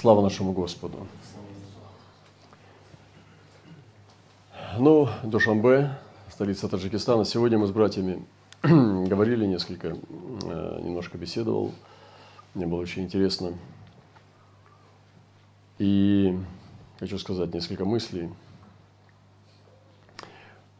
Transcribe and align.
Слава 0.00 0.22
нашему 0.22 0.52
Господу. 0.52 1.06
Ну, 4.78 5.10
Душанбе, 5.22 5.90
столица 6.30 6.70
Таджикистана. 6.70 7.26
Сегодня 7.26 7.58
мы 7.58 7.66
с 7.66 7.70
братьями 7.70 8.24
говорили 8.62 9.44
несколько, 9.44 9.88
э, 9.88 10.80
немножко 10.82 11.18
беседовал. 11.18 11.72
Мне 12.54 12.64
было 12.64 12.80
очень 12.80 13.02
интересно. 13.02 13.52
И 15.76 16.34
хочу 16.98 17.18
сказать 17.18 17.52
несколько 17.52 17.84
мыслей. 17.84 18.30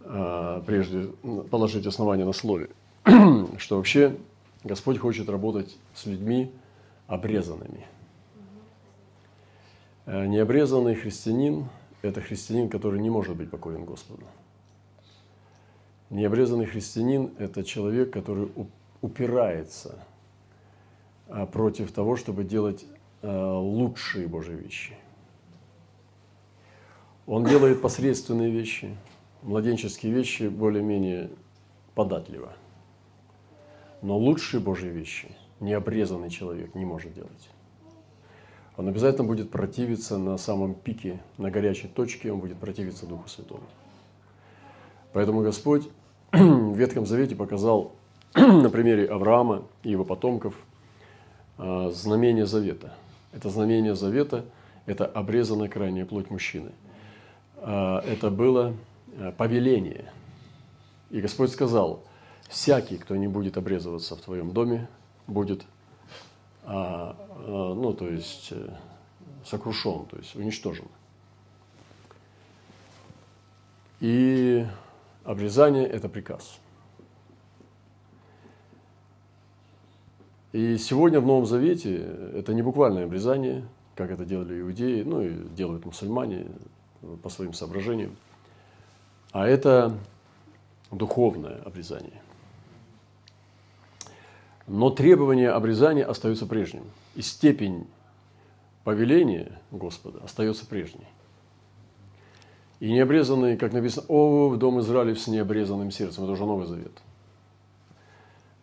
А, 0.00 0.62
прежде 0.62 1.10
положить 1.50 1.86
основание 1.86 2.24
на 2.24 2.32
слове, 2.32 2.70
что 3.58 3.76
вообще 3.76 4.16
Господь 4.64 4.96
хочет 4.96 5.28
работать 5.28 5.76
с 5.92 6.06
людьми 6.06 6.50
обрезанными– 7.06 7.86
необрезанный 10.10 10.96
христианин– 10.96 11.68
это 12.02 12.20
христианин, 12.20 12.68
который 12.68 13.00
не 13.00 13.10
может 13.10 13.36
быть 13.36 13.48
покорен 13.48 13.84
Господу. 13.84 14.24
Необрезанный 16.10 16.66
христианин– 16.66 17.32
это 17.38 17.62
человек, 17.62 18.12
который 18.12 18.50
упирается 19.02 20.04
а, 21.28 21.46
против 21.46 21.92
того, 21.92 22.16
чтобы 22.16 22.42
делать 22.42 22.84
э, 23.22 23.30
лучшие 23.30 24.26
Божьи 24.26 24.54
вещи. 24.54 24.94
Он 27.26 27.44
делает 27.44 27.80
посредственные 27.80 28.50
вещи, 28.50 28.96
младенческие 29.42 30.12
вещи 30.12 30.48
более-менее 30.48 31.30
податливо. 31.94 32.52
Но 34.02 34.18
лучшие 34.18 34.60
Божьи 34.60 34.88
вещи 34.88 35.28
необрезанный 35.60 36.30
человек 36.30 36.74
не 36.74 36.84
может 36.84 37.14
делать 37.14 37.48
он 38.80 38.88
обязательно 38.88 39.28
будет 39.28 39.50
противиться 39.50 40.16
на 40.16 40.38
самом 40.38 40.72
пике, 40.72 41.20
на 41.36 41.50
горячей 41.50 41.86
точке, 41.86 42.32
он 42.32 42.40
будет 42.40 42.56
противиться 42.56 43.04
Духу 43.04 43.28
Святому. 43.28 43.64
Поэтому 45.12 45.42
Господь 45.42 45.86
в 46.32 46.74
Ветхом 46.78 47.04
Завете 47.04 47.36
показал 47.36 47.92
на 48.34 48.70
примере 48.70 49.04
Авраама 49.04 49.64
и 49.82 49.90
его 49.90 50.06
потомков 50.06 50.54
а, 51.58 51.90
знамение 51.90 52.46
завета. 52.46 52.94
Это 53.34 53.50
знамение 53.50 53.94
завета– 53.94 54.46
это 54.86 55.04
обрезанная 55.04 55.68
крайняя 55.68 56.06
плоть 56.06 56.30
мужчины. 56.30 56.70
А, 57.58 58.02
это 58.06 58.30
было 58.30 58.72
а, 59.18 59.32
повеление. 59.32 60.10
И 61.10 61.20
Господь 61.20 61.50
сказал, 61.50 62.02
всякий, 62.48 62.96
кто 62.96 63.14
не 63.14 63.28
будет 63.28 63.58
обрезываться 63.58 64.16
в 64.16 64.22
твоем 64.22 64.52
доме, 64.52 64.88
будет 65.26 65.66
а, 66.64 67.16
а, 67.18 67.74
ну, 67.74 67.92
то 67.94 68.08
есть 68.08 68.48
э, 68.52 68.68
сокрушен, 69.44 70.06
то 70.06 70.16
есть 70.16 70.34
уничтожен. 70.36 70.86
И 74.00 74.66
обрезание– 75.24 75.86
это 75.88 76.08
приказ. 76.08 76.58
И 80.52 80.78
сегодня 80.78 81.20
в 81.20 81.26
Новом 81.26 81.46
Завете 81.46 81.96
это 82.34 82.54
не 82.54 82.62
буквальное 82.62 83.04
обрезание, 83.04 83.64
как 83.94 84.10
это 84.10 84.24
делали 84.24 84.60
иудеи, 84.60 85.02
ну 85.02 85.22
и 85.22 85.34
делают 85.54 85.84
мусульмане 85.84 86.46
по 87.22 87.28
своим 87.28 87.52
соображениям, 87.52 88.16
а 89.32 89.46
это 89.46 89.96
духовное 90.90 91.60
обрезание– 91.62 92.20
но 94.70 94.88
требования 94.88 95.50
обрезания 95.50 96.08
остаются 96.08 96.46
прежним. 96.46 96.84
И 97.16 97.22
степень 97.22 97.88
повеления 98.84 99.58
Господа 99.72 100.20
остается 100.22 100.64
прежней. 100.64 101.08
И 102.78 102.92
необрезанный, 102.92 103.56
как 103.56 103.72
написано, 103.72 104.06
«О, 104.06 104.48
в 104.48 104.56
дом 104.58 104.78
Израилев 104.78 105.18
с 105.18 105.26
необрезанным 105.26 105.90
сердцем». 105.90 106.22
Это 106.22 106.32
уже 106.34 106.46
Новый 106.46 106.68
Завет. 106.68 106.92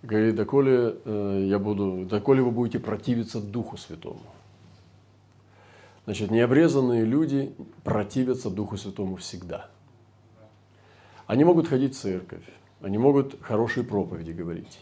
Говорит, 0.02 0.36
доколе, 0.36 0.96
э, 1.04 1.46
я 1.50 1.60
буду, 1.60 2.06
доколе 2.06 2.42
вы 2.42 2.52
будете 2.52 2.80
противиться 2.80 3.42
Духу 3.42 3.76
Святому. 3.76 4.22
Значит, 6.06 6.32
необрезанные 6.32 7.04
люди 7.04 7.54
противятся 7.84 8.50
Духу 8.50 8.78
Святому 8.78 9.18
всегда. 9.18 9.70
Они 11.26 11.44
могут 11.44 11.68
ходить 11.68 11.96
в 11.96 12.00
церковь, 12.00 12.46
они 12.82 12.98
могут 12.98 13.42
хорошие 13.42 13.84
проповеди 13.84 14.32
говорить. 14.32 14.80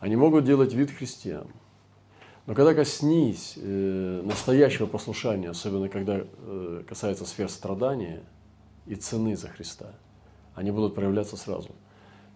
Они 0.00 0.16
могут 0.16 0.44
делать 0.44 0.72
вид 0.72 0.90
христиан. 0.90 1.46
Но 2.46 2.54
когда 2.54 2.72
коснись 2.72 3.54
э, 3.56 4.22
настоящего 4.24 4.86
послушания, 4.86 5.50
особенно 5.50 5.88
когда 5.88 6.20
э, 6.22 6.82
касается 6.88 7.26
сфер 7.26 7.50
страдания 7.50 8.22
и 8.86 8.94
цены 8.94 9.36
за 9.36 9.48
Христа, 9.48 9.92
они 10.54 10.70
будут 10.70 10.94
проявляться 10.94 11.36
сразу. 11.36 11.70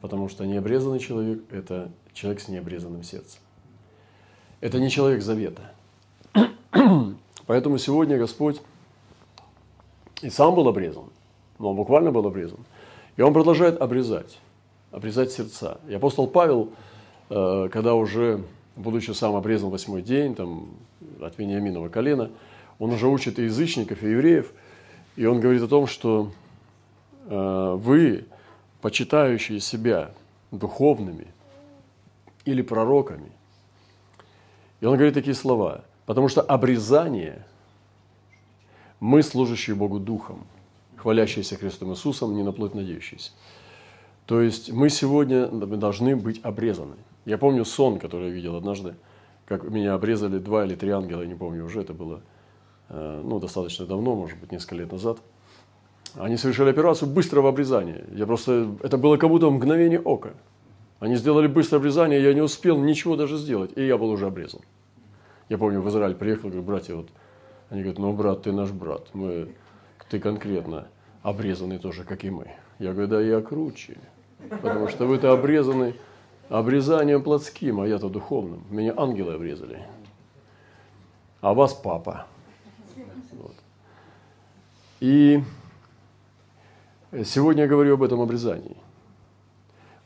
Потому 0.01 0.29
что 0.29 0.45
необрезанный 0.45 0.99
человек– 0.99 1.41
это 1.51 1.91
человек 2.13 2.41
с 2.41 2.49
необрезанным 2.49 3.05
сердцем. 3.05 3.41
Это 4.61 4.81
не 4.81 4.91
человек 4.91 5.23
завета. 5.23 5.73
Поэтому 7.47 7.79
сегодня 7.79 8.19
Господь 8.19 8.61
и 10.21 10.29
сам 10.31 10.55
был 10.55 10.69
обрезан, 10.69 11.07
но 11.59 11.71
он 11.71 11.77
буквально 11.77 12.11
был 12.11 12.27
обрезан. 12.27 12.59
И 13.17 13.23
он 13.23 13.33
продолжает 13.33 13.81
обрезать, 13.81 14.39
обрезать 14.91 15.33
сердца. 15.33 15.81
И 15.89 15.95
апостол 15.95 16.27
Павел– 16.27 16.71
когда 17.33 17.95
уже, 17.95 18.43
будучи 18.77 19.13
сам 19.13 19.37
обрезан 19.37 19.71
восьмой 19.71 20.03
день, 20.03 20.35
там, 20.35 20.69
от 21.21 21.39
Вениаминова 21.39 21.89
колена, 21.89 22.31
он 22.79 22.91
уже 22.91 23.09
учит 23.09 23.39
и 23.39 23.45
язычников, 23.45 24.03
и 24.03 24.11
евреев, 24.11 24.53
и 25.17 25.25
он 25.25 25.41
говорит 25.41 25.63
о 25.63 25.69
том, 25.69 25.87
что 25.87 26.31
э, 27.27 27.75
вы, 27.79 28.27
почитающие 28.83 29.61
себя 29.61 30.11
духовными 30.51 31.27
или 32.45 32.61
пророками, 32.61 33.33
и 34.81 34.87
он 34.87 34.97
говорит 34.97 35.15
такие 35.15 35.35
слова, 35.35 35.85
потому 36.05 36.29
что 36.29 36.43
обрезание, 36.43 37.47
мы, 39.01 39.23
служащие 39.23 39.75
Богу 39.75 40.01
Духом, 40.01 40.45
хвалящиеся 40.97 41.57
Христом 41.57 41.93
Иисусом, 41.93 42.35
не 42.35 42.43
на 42.43 42.53
плоть 42.53 42.75
надеющиеся. 42.75 43.31
То 44.27 44.43
есть 44.43 44.71
мы 44.71 44.91
сегодня 44.91 45.47
должны 45.49 46.15
быть 46.15 46.41
обрезаны– 46.43 46.97
я 47.25 47.39
помню 47.39 47.65
сон, 47.65 47.99
который 47.99 48.29
я 48.29 48.35
видел 48.35 48.57
однажды, 48.57 48.95
как 49.47 49.65
меня 49.65 49.95
обрезали 49.95 50.39
два 50.39 50.65
или 50.65 50.75
три 50.75 50.91
ангела, 50.91 51.23
я 51.23 51.27
не 51.27 51.35
помню 51.35 51.65
уже, 51.65 51.81
это 51.81 51.93
было 51.93 52.21
э, 52.89 53.21
ну, 53.25 53.39
достаточно 53.39 53.87
давно, 53.87 54.15
может 54.15 54.39
быть, 54.39 54.53
несколько 54.53 54.77
лет 54.77 54.93
назад. 54.93 55.19
Они 56.15 56.37
совершили 56.37 56.71
операцию 56.71 57.09
быстрого 57.09 57.49
обрезания. 57.49 58.05
Я 58.13 58.27
просто, 58.27 58.75
это 58.83 58.99
было 58.99 59.17
как 59.17 59.31
будто 59.31 59.51
мгновение 59.51 60.01
ока. 60.01 60.31
Они 61.01 61.17
сделали 61.17 61.47
быстрое 61.47 61.81
обрезание, 61.81 62.23
я 62.23 62.35
не 62.35 62.43
успел 62.43 62.79
ничего 62.79 63.17
даже 63.17 63.37
сделать, 63.37 63.73
и 63.77 63.85
я 63.85 63.99
был 63.99 64.11
уже 64.11 64.27
обрезан. 64.27 64.61
Я 65.49 65.59
помню, 65.59 65.81
в 65.81 65.89
Израиль 65.89 66.15
приехал, 66.15 66.49
говорю, 66.49 66.63
братья, 66.63 66.95
вот, 66.95 67.09
они 67.71 67.83
говорят, 67.83 67.99
ну, 67.99 68.13
брат, 68.13 68.43
ты 68.43 68.53
наш 68.53 68.71
брат, 68.71 69.09
мы, 69.13 69.49
ты 70.09 70.21
конкретно 70.21 70.87
обрезанный 71.23 71.79
тоже, 71.79 72.05
как 72.05 72.25
и 72.25 72.31
мы. 72.31 72.53
Я 72.79 72.93
говорю, 72.93 73.09
да 73.09 73.21
я 73.21 73.41
круче, 73.41 73.97
потому 74.49 74.89
что 74.89 75.07
вы-то 75.07 75.33
обрезаны 75.33 75.95
обрезанием 76.53 77.23
плотским, 77.23 77.81
а 77.81 77.89
я-то 77.89 78.09
духовным. 78.09 78.63
Меня 78.69 78.93
ангелы 78.97 79.35
обрезали. 79.35 79.87
А 81.41 81.55
вас 81.55 81.73
папа. 81.73 82.27
Вот. 83.33 83.55
И 85.01 85.43
сегодня 87.25 87.63
я 87.63 87.69
говорю 87.69 87.95
об 87.95 88.03
этом 88.03 88.21
обрезании. 88.21 88.77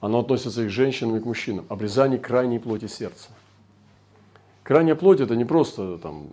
Оно 0.00 0.20
относится 0.20 0.62
и 0.62 0.66
к 0.66 0.70
женщинам, 0.70 1.16
и 1.16 1.20
к 1.20 1.24
мужчинам. 1.24 1.66
Обрезание 1.68 2.18
крайней 2.18 2.60
плоти 2.60 2.86
сердца. 2.86 3.30
Крайняя 4.62 4.94
плоть– 4.94 5.20
это 5.20 5.34
не 5.34 5.44
просто 5.44 5.98
там, 5.98 6.28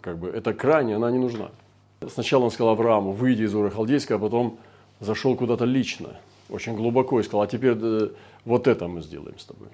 как 0.00 0.18
бы, 0.18 0.28
это 0.28 0.52
крайняя, 0.52 0.96
она 0.96 1.10
не 1.10 1.18
нужна. 1.18 1.50
Сначала 2.08 2.44
он 2.44 2.50
сказал 2.50 2.72
Аврааму, 2.72 3.12
выйди 3.12 3.42
из 3.42 3.54
Ура 3.54 3.70
Халдейска, 3.70 4.16
а 4.16 4.18
потом 4.18 4.58
зашел 5.00 5.36
куда-то 5.36 5.64
лично– 5.64 6.16
очень 6.48 6.74
глубоко 6.74 7.20
и 7.20 7.22
сказал, 7.22 7.42
а 7.42 7.46
теперь 7.46 7.76
э, 7.80 8.10
вот 8.44 8.66
это 8.66 8.88
мы 8.88 9.02
сделаем 9.02 9.38
с 9.38 9.44
тобой. 9.44 9.68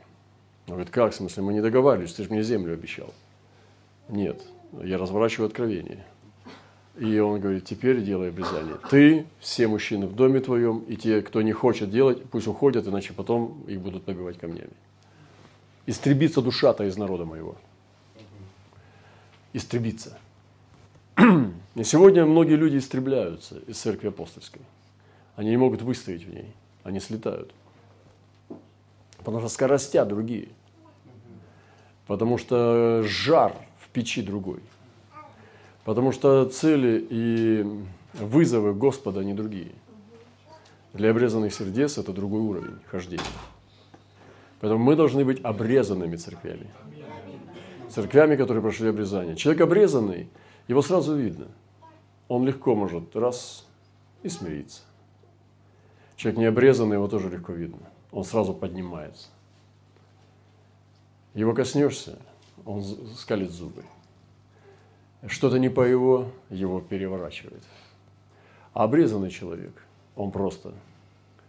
Он 0.67 0.75
говорит, 0.75 0.91
как, 0.91 1.13
в 1.13 1.17
смысле, 1.17 1.43
мы 1.43 1.53
не 1.53 1.61
договаривались, 1.61 2.13
ты 2.13 2.25
же 2.25 2.31
мне 2.31 2.43
землю 2.43 2.73
обещал. 2.73 3.13
Нет, 4.09 4.43
я 4.83 4.99
разворачиваю 4.99 5.47
откровение. 5.47 6.05
И 6.99 7.19
он 7.19 7.41
говорит, 7.41 7.65
теперь 7.65 8.03
делай 8.03 8.29
обрезание. 8.29 8.77
Ты, 8.89 9.27
все 9.41 9.67
мужчины 9.67 10.07
в 10.07 10.15
доме 10.15 10.41
твоем, 10.41 10.81
и 10.81 10.97
те, 10.97 11.23
кто 11.23 11.43
не 11.43 11.53
хочет 11.53 11.91
делать, 11.91 12.23
пусть 12.25 12.47
уходят, 12.47 12.87
иначе 12.87 13.13
потом 13.13 13.65
их 13.67 13.81
будут 13.81 14.07
набивать 14.07 14.39
камнями. 14.39 14.71
Истребится 15.87 16.41
душа-то 16.41 16.85
из 16.85 16.97
народа 16.97 17.25
моего. 17.25 17.57
Истребится. 19.53 20.19
И 21.19 21.85
сегодня 21.85 22.25
многие 22.25 22.55
люди 22.57 22.79
истребляются 22.79 23.59
из 23.67 23.77
церкви 23.77 24.09
апостольской. 24.09 24.63
Они 25.37 25.51
не 25.51 25.57
могут 25.57 25.83
выстоять 25.83 26.25
в 26.25 26.33
ней 26.33 26.55
они 26.85 27.01
слетают. 27.01 27.53
Потому 29.19 29.41
что 29.41 29.49
скоростя 29.49 30.05
другие. 30.05 30.49
Потому 32.07 32.39
что 32.39 33.03
жар 33.03 33.57
в 33.79 33.89
печи 33.89 34.23
другой. 34.23 34.61
Потому 35.85 36.13
что 36.13 36.45
цели 36.45 37.05
и 37.11 37.67
вызовы 38.13 38.75
Господа 38.75 39.25
не 39.25 39.35
другие. 39.35 39.73
Для 40.93 41.11
обрезанных 41.11 41.53
сердец 41.53 41.99
это 41.99 42.13
другой 42.13 42.41
уровень 42.41 42.79
хождения. 42.91 43.25
Поэтому 44.61 44.85
мы 44.85 44.95
должны 44.95 45.25
быть 45.25 45.43
обрезанными 45.43 46.17
церквями. 46.17 46.71
Церквями, 47.91 48.37
которые 48.37 48.63
прошли 48.63 48.89
обрезание. 48.89 49.37
Человек 49.37 49.63
обрезанный, 49.63 50.29
его 50.69 50.83
сразу 50.83 51.17
видно. 51.17 51.49
Он 52.29 52.47
легко 52.47 52.75
может 52.75 53.15
раз 53.17 53.67
и 54.23 54.29
смириться. 54.29 54.83
Человек 56.17 56.39
не 56.39 56.47
обрезанный, 56.47 56.95
его 56.95 57.09
тоже 57.09 57.29
легко 57.29 57.53
видно. 57.53 57.81
Он 58.13 58.25
сразу 58.25 58.55
поднимается. 58.55 59.29
Его 61.35 61.53
коснешься, 61.53 62.19
он 62.65 62.83
скалит 63.17 63.51
зубы. 63.51 63.85
Что-то 65.27 65.59
не 65.59 65.69
по 65.69 65.81
его, 65.81 66.31
его 66.51 66.81
переворачивает. 66.81 67.63
А 68.73 68.85
обрезанный 68.85 69.31
человек, 69.31 69.73
он 70.17 70.31
просто, 70.31 70.75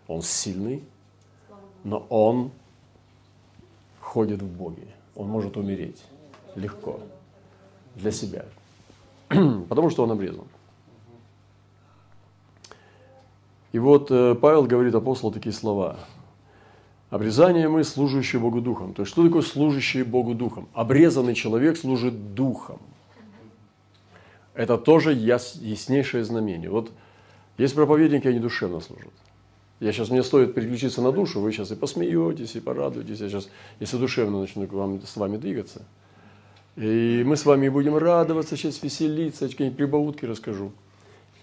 он 0.07 0.21
сильный, 0.21 0.83
но 1.83 2.05
он 2.09 2.51
ходит 3.99 4.41
в 4.41 4.47
Боге. 4.47 4.87
Он 5.15 5.27
может 5.27 5.57
умереть 5.57 6.03
легко 6.55 6.99
для 7.95 8.11
себя, 8.11 8.45
потому 9.27 9.89
что 9.89 10.03
он 10.03 10.11
обрезан. 10.11 10.45
И 13.75 13.77
вот 13.77 14.09
э, 14.09 14.35
Павел 14.35 14.63
говорит 14.63 14.95
апостолу 14.95 15.33
такие 15.33 15.51
слова. 15.51 15.97
Обрезание 17.09 17.67
мы, 17.67 17.83
служащие 17.83 18.39
Богу 18.39 18.61
Духом. 18.61 18.93
То 18.93 19.01
есть, 19.01 19.11
что 19.11 19.21
такое 19.21 19.41
служащие 19.41 20.05
Богу 20.05 20.33
Духом? 20.33 20.69
Обрезанный 20.73 21.35
человек 21.35 21.75
служит 21.75 22.35
Духом. 22.35 22.79
Это 24.53 24.77
тоже 24.77 25.11
яс, 25.11 25.55
яснейшее 25.55 26.23
знамение. 26.23 26.69
Вот 26.69 26.93
есть 27.57 27.75
проповедники, 27.75 28.29
они 28.29 28.39
душевно 28.39 28.79
служат. 28.79 29.11
Я 29.81 29.91
сейчас, 29.91 30.09
мне 30.09 30.23
стоит 30.23 30.55
переключиться 30.55 31.01
на 31.01 31.11
душу, 31.11 31.41
вы 31.41 31.51
сейчас 31.51 31.69
и 31.71 31.75
посмеетесь, 31.75 32.55
и 32.55 32.61
порадуетесь. 32.61 33.19
Я 33.19 33.27
сейчас, 33.27 33.49
если 33.81 33.97
душевно 33.97 34.39
начну 34.39 34.67
к 34.67 34.71
вам, 34.71 35.01
с 35.01 35.17
вами 35.17 35.35
двигаться. 35.35 35.81
И 36.77 37.23
мы 37.25 37.35
с 37.35 37.45
вами 37.45 37.67
будем 37.67 37.97
радоваться, 37.97 38.55
сейчас 38.55 38.81
веселиться, 38.81 39.49
какие-нибудь 39.49 39.77
прибаутки 39.77 40.23
расскажу. 40.23 40.71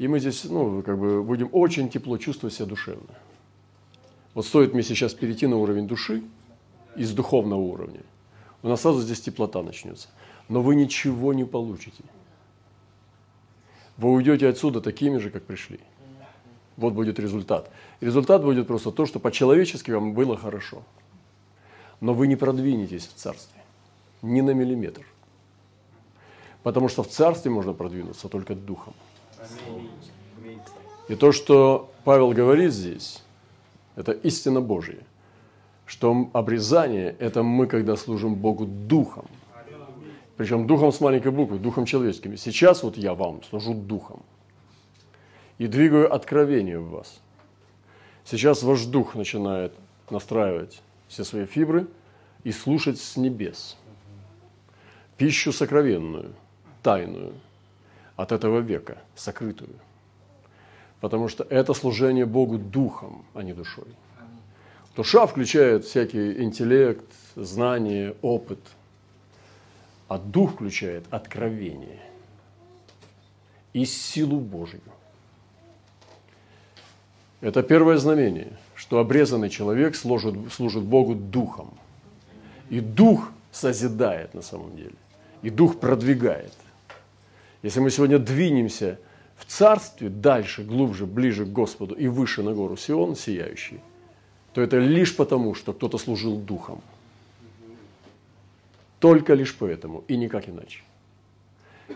И 0.03 0.09
мы 0.09 0.19
здесь, 0.19 0.43
ну, 0.47 0.83
как 0.83 0.99
бы 0.99 1.23
будем 1.23 1.49
очень 1.53 1.89
тепло 1.89 2.19
чувствовать 2.19 2.53
себя 2.53 2.67
душевно. 2.67 3.15
Вот 4.35 4.45
стоит 4.45 4.75
мне 4.75 4.83
сейчас 4.83 5.15
перейти 5.15 5.47
на 5.47 5.57
уровень 5.57 5.87
души, 5.87 6.25
из 6.97 7.13
духовного 7.13 7.61
уровня, 7.61 8.01
у 8.65 8.69
нас 8.69 8.81
сразу 8.81 9.01
здесь 9.01 9.21
теплота 9.21 9.63
начнется. 9.63 10.09
Но 10.49 10.61
вы 10.61 10.75
ничего 10.75 11.33
не 11.33 11.45
получите. 11.45 12.03
Вы 13.97 14.11
уйдете 14.11 14.49
отсюда 14.49 14.81
такими 14.81 15.19
же, 15.19 15.31
как 15.31 15.45
пришли. 15.45 15.79
Вот 16.77 16.95
будет 16.95 17.21
результат. 17.21 17.71
Результат 18.01 18.43
будет 18.43 18.67
просто 18.67 18.91
то, 18.91 19.07
что 19.07 19.21
по-человечески 19.21 19.93
вам 19.93 20.15
было 20.15 20.37
хорошо. 20.37 20.83
Но 22.01 22.13
вы 22.13 22.27
не 22.27 22.35
продвинетесь 22.35 23.07
в 23.07 23.15
царстве. 23.15 23.63
Ни 24.21 24.41
на 24.41 24.51
миллиметр. 24.51 25.07
Потому 26.65 26.89
что 26.89 27.05
в 27.05 27.09
царстве 27.09 27.53
можно 27.53 27.73
продвинуться 27.73 28.29
только 28.29 28.57
духом. 28.57 28.95
И 31.13 31.15
то, 31.15 31.31
что 31.31 31.93
Павел 32.05 32.31
говорит 32.31 32.73
здесь, 32.73 33.23
это 33.97 34.13
истина 34.13 34.63
Божья, 34.63 34.97
что 35.85 36.31
обрезание– 36.33 37.15
это 37.19 37.43
мы, 37.43 37.67
когда 37.67 37.97
служим 37.97 38.35
Богу 38.35 38.65
духом. 38.65 39.27
Причем 40.39 40.67
духом 40.67 40.91
с 40.91 41.03
маленькой 41.03 41.31
буквы, 41.31 41.59
духом 41.59 41.85
человеческим. 41.85 42.39
Сейчас 42.39 42.83
вот 42.83 42.97
я 42.97 43.13
вам 43.13 43.43
служу 43.43 43.75
духом. 43.75 44.23
И 45.59 45.67
двигаю 45.67 46.11
откровение 46.11 46.79
в 46.79 46.89
вас. 46.89 47.21
Сейчас 48.25 48.63
ваш 48.63 48.87
дух 48.87 49.15
начинает 49.15 49.75
настраивать 50.09 50.81
все 51.09 51.25
свои 51.25 51.45
фибры 51.45 51.89
и 52.43 52.53
слушать 52.53 52.99
с 52.99 53.19
небес. 53.19 53.77
Пищу 55.19 55.53
сокровенную, 55.53 56.33
тайную– 56.83 57.35
от 58.17 58.33
этого 58.33 58.61
века, 58.61 58.97
сокрытую. 59.15 59.77
Потому 61.03 61.27
что 61.27 61.43
это 61.51 61.75
служение 61.75 62.27
Богу 62.27 62.59
духом, 62.59 63.25
а 63.35 63.43
не 63.43 63.53
душой. 63.53 63.89
Душа 64.95 65.27
включает 65.27 65.85
всякий 65.85 66.41
интеллект, 66.41 67.05
знание, 67.35 68.15
опыт, 68.23 68.61
а 70.07 70.19
дух 70.19 70.53
включает 70.53 71.05
откровение 71.11 71.99
и 73.73 73.85
силу 73.85 74.39
Божью. 74.39 74.81
Это 77.41 77.65
первое 77.65 77.97
знамение, 77.97 78.57
что 78.77 79.01
обрезанный 79.01 79.51
человек 79.51 79.97
служит, 79.97 80.53
служит 80.53 80.85
Богу 80.85 81.17
духом. 81.17 81.75
И 82.71 82.79
дух 82.79 83.33
созидает 83.51 84.35
на 84.35 84.43
самом 84.43 84.77
деле. 84.77 84.95
И 85.43 85.51
дух 85.51 85.81
продвигает. 85.81 86.55
Если 87.65 87.81
мы 87.81 87.91
сегодня 87.91 88.21
двинемся 88.21 89.01
в 89.43 89.47
царстве 89.47 90.09
дальше, 90.09 90.63
глубже, 90.63 91.05
ближе 91.05 91.45
к 91.45 91.49
Господу 91.49 91.97
и 91.97 92.07
выше 92.07 92.43
на 92.43 92.55
гору 92.55 92.77
Сион 92.77 93.17
сияющий, 93.17 93.81
то 94.55 94.61
это 94.61 94.79
лишь 94.79 95.17
потому, 95.17 95.55
что 95.55 95.73
кто-то 95.73 95.99
служил 95.99 96.37
духом. 96.37 96.81
Только 99.01 99.35
лишь 99.35 99.57
поэтому 99.57 100.05
и 100.07 100.17
никак 100.17 100.49
иначе. 100.49 100.83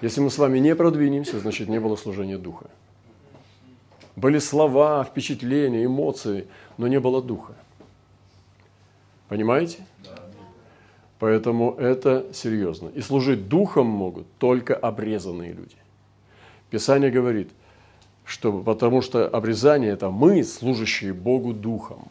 Если 0.02 0.20
мы 0.20 0.30
с 0.30 0.38
вами 0.38 0.58
не 0.58 0.74
продвинемся, 0.74 1.38
значит 1.38 1.68
не 1.68 1.78
было 1.78 1.94
служения 1.94 2.36
духа. 2.36 2.66
Были 4.16 4.40
слова, 4.40 5.04
впечатления, 5.04 5.84
эмоции, 5.84 6.48
но 6.78 6.88
не 6.88 6.98
было 6.98 7.22
духа. 7.22 7.54
Понимаете? 9.28 9.86
Поэтому 11.20 11.76
это 11.78 12.26
серьезно. 12.32 12.88
И 12.88 13.02
служить 13.02 13.48
духом 13.48 13.86
могут 13.86 14.26
только 14.38 14.74
обрезанные 14.74 15.52
люди. 15.52 15.76
Писание 16.76 17.10
говорит, 17.10 17.48
что 18.26 18.52
потому 18.52 19.00
что 19.00 19.26
обрезание– 19.26 19.92
это 19.92 20.10
мы, 20.10 20.44
служащие 20.44 21.14
Богу 21.14 21.54
духом. 21.54 22.06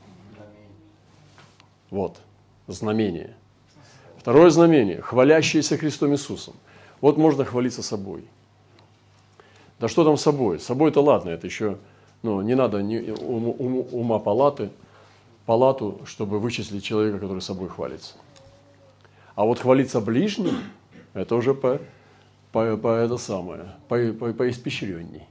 Вот, 1.92 2.18
знамение. 2.66 3.36
Второе 4.18 4.50
знамение– 4.50 5.02
хвалящиеся 5.04 5.78
Христом 5.78 6.14
Иисусом. 6.14 6.56
Вот 7.00 7.16
можно 7.16 7.46
хвалиться 7.46 7.84
собой. 7.84 8.24
Да 9.80 9.88
что 9.88 10.04
там 10.04 10.18
собой? 10.18 10.60
Собой-то 10.60 11.04
ладно, 11.04 11.30
это 11.30 11.46
еще, 11.46 11.78
ну, 12.24 12.42
не 12.42 12.56
надо 12.56 12.82
ни 12.82 13.12
ума 13.12 14.18
палаты, 14.18 14.72
палату, 15.46 16.02
чтобы 16.06 16.40
вычислить 16.40 16.84
человека, 16.84 17.20
который 17.20 17.44
собой 17.44 17.70
хвалится. 17.70 18.16
А 19.36 19.46
вот 19.46 19.60
хвалиться 19.60 20.02
ближним, 20.02 20.58
это 21.14 21.36
уже 21.36 21.54
по, 21.54 21.80
по, 22.56 22.78
по 22.78 22.88
это 22.88 23.18
самое, 23.18 23.76
по, 23.90 23.98
по, 24.14 24.32
по 24.32 24.50
испещренней. 24.50 25.28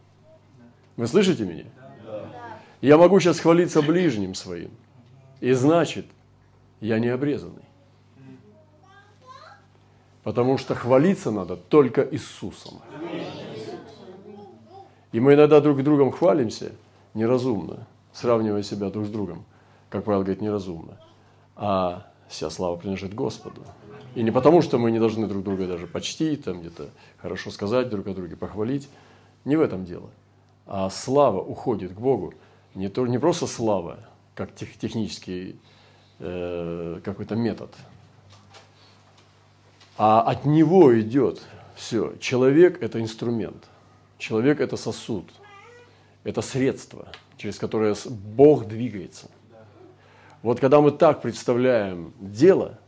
Вы 0.99 1.07
слышите 1.07 1.47
меня? 1.47 1.64
Я 2.83 2.99
могу 2.99 3.19
сейчас 3.19 3.40
хвалиться 3.40 3.81
ближним 3.81 4.35
своим. 4.35 4.71
И 5.40 5.54
значит, 5.54 6.04
я 6.83 6.99
не 6.99 7.09
обрезанный. 7.09 7.64
Потому 10.23 10.59
что 10.59 10.75
хвалиться 10.75 11.31
надо 11.31 11.57
только 11.57 12.07
Иисусом. 12.11 12.83
И 15.12 15.19
мы 15.19 15.33
иногда 15.33 15.62
друг 15.62 15.83
другом 15.83 16.12
хвалимся 16.12 16.73
неразумно, 17.14 17.87
сравнивая 18.12 18.62
себя 18.62 18.90
друг 18.90 19.07
с 19.07 19.09
другом. 19.09 19.47
Как 19.88 20.04
Павел 20.04 20.21
говорит, 20.21 20.43
неразумно. 20.43 20.99
А 21.57 22.07
вся 22.28 22.50
слава 22.50 22.76
принадлежит 22.76 23.14
Господу. 23.14 23.62
И 24.14 24.23
не 24.23 24.30
потому, 24.30 24.62
что 24.62 24.78
мы 24.78 24.90
не 24.92 25.00
должны 25.00 25.26
друг 25.26 25.42
друга 25.42 25.66
даже 25.66 25.87
почтить, 25.87 26.44
там 26.44 26.61
где-то 26.61 26.90
хорошо 27.18 27.50
сказать 27.50 27.88
друг 27.88 28.06
о 28.06 28.14
друге, 28.14 28.37
похвалить. 28.37 28.88
Не 29.44 29.56
в 29.56 29.61
этом 29.61 29.85
дело. 29.85 30.09
А 30.66 30.88
слава 30.88 31.40
уходит 31.40 31.92
к 31.92 31.99
Богу. 31.99 32.33
Не, 32.75 32.88
то, 32.88 33.06
не 33.06 33.18
просто 33.18 33.47
слава, 33.47 33.99
как 34.35 34.54
тех, 34.54 34.76
технический 34.78 35.59
э, 36.21 37.00
какой-то 37.04 37.37
метод, 37.37 37.75
а 39.97 40.23
от 40.23 40.44
него 40.44 40.99
идет 41.00 41.42
все. 41.76 42.14
Человек– 42.18 42.78
это 42.83 43.00
инструмент. 43.00 43.68
Человек– 44.18 44.61
это 44.61 44.76
сосуд. 44.76 45.28
Это 46.25 46.40
средство, 46.40 47.09
через 47.37 47.59
которое 47.59 47.94
Бог 48.06 48.66
двигается. 48.66 49.28
Вот 50.42 50.59
когда 50.59 50.80
мы 50.80 50.90
так 50.92 51.21
представляем 51.21 52.12
дело– 52.21 52.78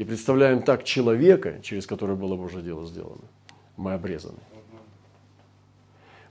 и 0.00 0.04
представляем 0.04 0.62
так 0.62 0.82
человека, 0.82 1.60
через 1.62 1.86
которое 1.86 2.14
было 2.14 2.34
Божье 2.34 2.62
дело 2.62 2.86
сделано, 2.86 3.20
мы 3.76 3.92
обрезаны. 3.92 4.38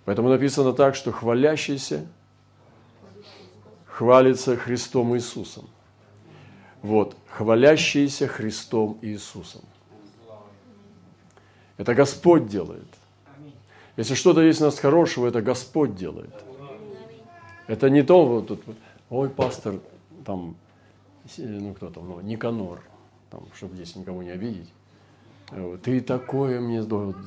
Поэтому 0.06 0.30
написано 0.30 0.74
так, 0.74 0.96
что 0.96 1.12
хвалящийся 1.12 2.08
хвалится 3.86 4.58
Христом 4.58 5.16
Иисусом. 5.16 5.70
Вот, 6.82 7.16
хвалящийся 7.28 8.28
Христом 8.28 8.98
Иисусом. 9.04 9.62
Это 11.78 11.94
Господь 11.94 12.48
делает. 12.48 12.88
Если 13.98 14.16
что-то 14.16 14.42
есть 14.42 14.62
у 14.62 14.66
нас 14.66 14.80
хорошего, 14.80 15.28
это 15.28 15.44
Господь 15.44 15.94
делает. 15.94 16.34
Это 17.68 17.92
не 17.92 18.02
то, 18.02 18.26
вот 18.26 18.48
тут, 18.48 18.64
ой, 19.12 19.30
пастор, 19.30 19.76
там, 20.26 20.56
ну 21.38 21.76
кто 21.76 21.92
там, 21.92 22.10
ну, 22.10 22.22
Никанор, 22.22 22.82
там, 23.30 23.48
чтобы 23.56 23.76
здесь 23.76 23.96
никого 23.96 24.24
не 24.24 24.32
обидеть. 24.32 24.70
Ты 25.84 26.02
такое 26.02 26.60
мне 26.60 26.84